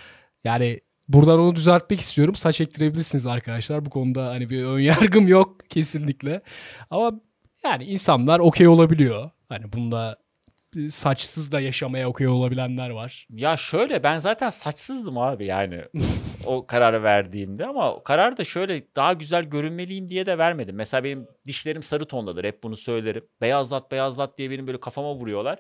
[0.45, 2.35] yani buradan onu düzeltmek istiyorum.
[2.35, 3.85] Saç ektirebilirsiniz arkadaşlar.
[3.85, 6.43] Bu konuda hani bir ön yargım yok kesinlikle.
[6.91, 7.21] Ama
[7.65, 9.31] yani insanlar okey olabiliyor.
[9.49, 10.17] Hani bunda
[10.89, 13.27] saçsız da yaşamaya okey olabilenler var.
[13.31, 15.83] Ya şöyle ben zaten saçsızdım abi yani
[16.47, 20.77] o kararı verdiğimde ama karar da şöyle daha güzel görünmeliyim diye de vermedim.
[20.77, 23.25] Mesela benim dişlerim sarı tondadır hep bunu söylerim.
[23.41, 25.59] Beyazlat beyazlat diye benim böyle kafama vuruyorlar.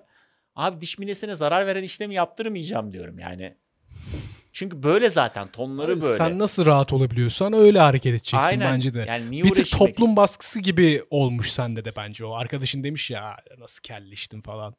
[0.56, 3.56] Abi diş minesine zarar veren işlemi yaptırmayacağım diyorum yani.
[4.54, 6.16] Çünkü böyle zaten tonları böyle.
[6.18, 8.72] Sen nasıl rahat olabiliyorsan öyle hareket edeceksin Aynen.
[8.74, 9.04] bence de.
[9.08, 9.92] Yani niye bir tık uğraşayım ki?
[9.94, 12.34] toplum baskısı gibi olmuş sende de bence o.
[12.34, 14.74] Arkadaşın demiş ya nasıl kelleştin falan.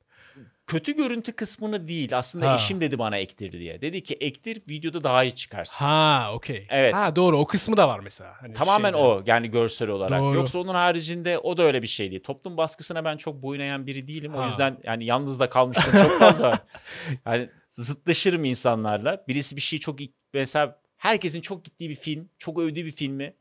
[0.68, 2.56] kötü görüntü kısmını değil aslında Ha.
[2.56, 3.82] eşim dedi bana ektir diye.
[3.82, 5.86] Dedi ki ektir videoda daha iyi çıkarsın.
[5.86, 6.68] Ha okey.
[6.70, 6.94] Evet.
[6.94, 8.34] Ha doğru o kısmı da var mesela.
[8.42, 9.04] Hani Tamamen şeyde.
[9.04, 10.22] o yani görsel olarak.
[10.22, 10.36] Doğru.
[10.36, 12.24] Yoksa onun haricinde o da öyle bir şey değil.
[12.24, 14.36] Toplum baskısına ben çok boyun eğen biri değilim.
[14.36, 14.46] O Ha.
[14.48, 16.60] yüzden yani yalnız da kalmıştım çok fazla.
[17.26, 17.50] Yani
[17.82, 19.24] zıtlaşırım insanlarla.
[19.28, 20.00] Birisi bir şey çok
[20.34, 23.34] mesela herkesin çok gittiği bir film, çok övdüğü bir filmi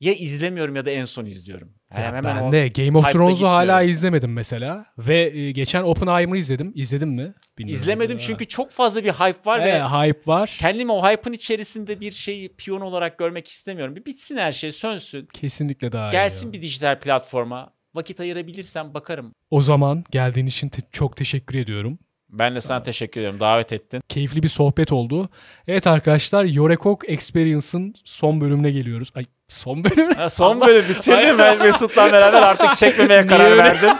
[0.00, 1.74] ya izlemiyorum ya da en son izliyorum.
[1.92, 4.86] Yani Ya hemen ben de Game of Thrones'u hala izlemedim mesela.
[4.98, 6.72] Ve e, geçen Oppenheimer'ı izledim.
[6.74, 7.34] İzledin mi?
[7.58, 7.82] Bilmiyorum.
[7.82, 10.56] izlemedim çünkü çok fazla bir hype var Evet, ve hype var.
[10.60, 13.96] kendimi o hype'ın içerisinde bir şeyi piyon olarak görmek istemiyorum.
[13.96, 15.28] Bir bitsin her şey, sönsün.
[15.32, 16.12] Kesinlikle daha iyi.
[16.12, 16.52] Gelsin ya.
[16.52, 17.74] bir dijital platforma.
[17.94, 19.32] Vakit ayırabilirsem bakarım.
[19.50, 21.98] O zaman geldiğin için te- çok teşekkür ediyorum.
[22.38, 23.40] Ben de sana teşekkür ederim.
[23.40, 24.02] Davet ettin.
[24.08, 25.28] Keyifli bir sohbet oldu.
[25.68, 29.10] Evet arkadaşlar Yorekok Experience'ın son bölümüne geliyoruz.
[29.14, 30.14] Ay son bölüm.
[30.14, 31.38] Ha, son bölüm bitirdim.
[31.38, 33.90] Ben Mesut'la beraber artık çekmemeye karar verdim.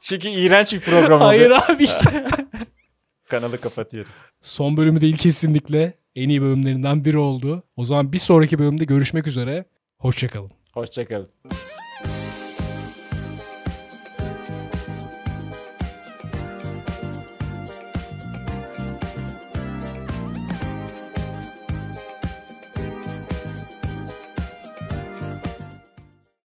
[0.00, 1.28] Çünkü iğrenç bir program oldu.
[1.28, 1.86] Hayır abi.
[3.28, 4.12] Kanalı kapatıyoruz.
[4.40, 5.94] son bölümü değil kesinlikle.
[6.16, 7.62] En iyi bölümlerinden biri oldu.
[7.76, 9.64] O zaman bir sonraki bölümde görüşmek üzere.
[9.98, 10.50] Hoşçakalın.
[10.72, 11.28] Hoşçakalın.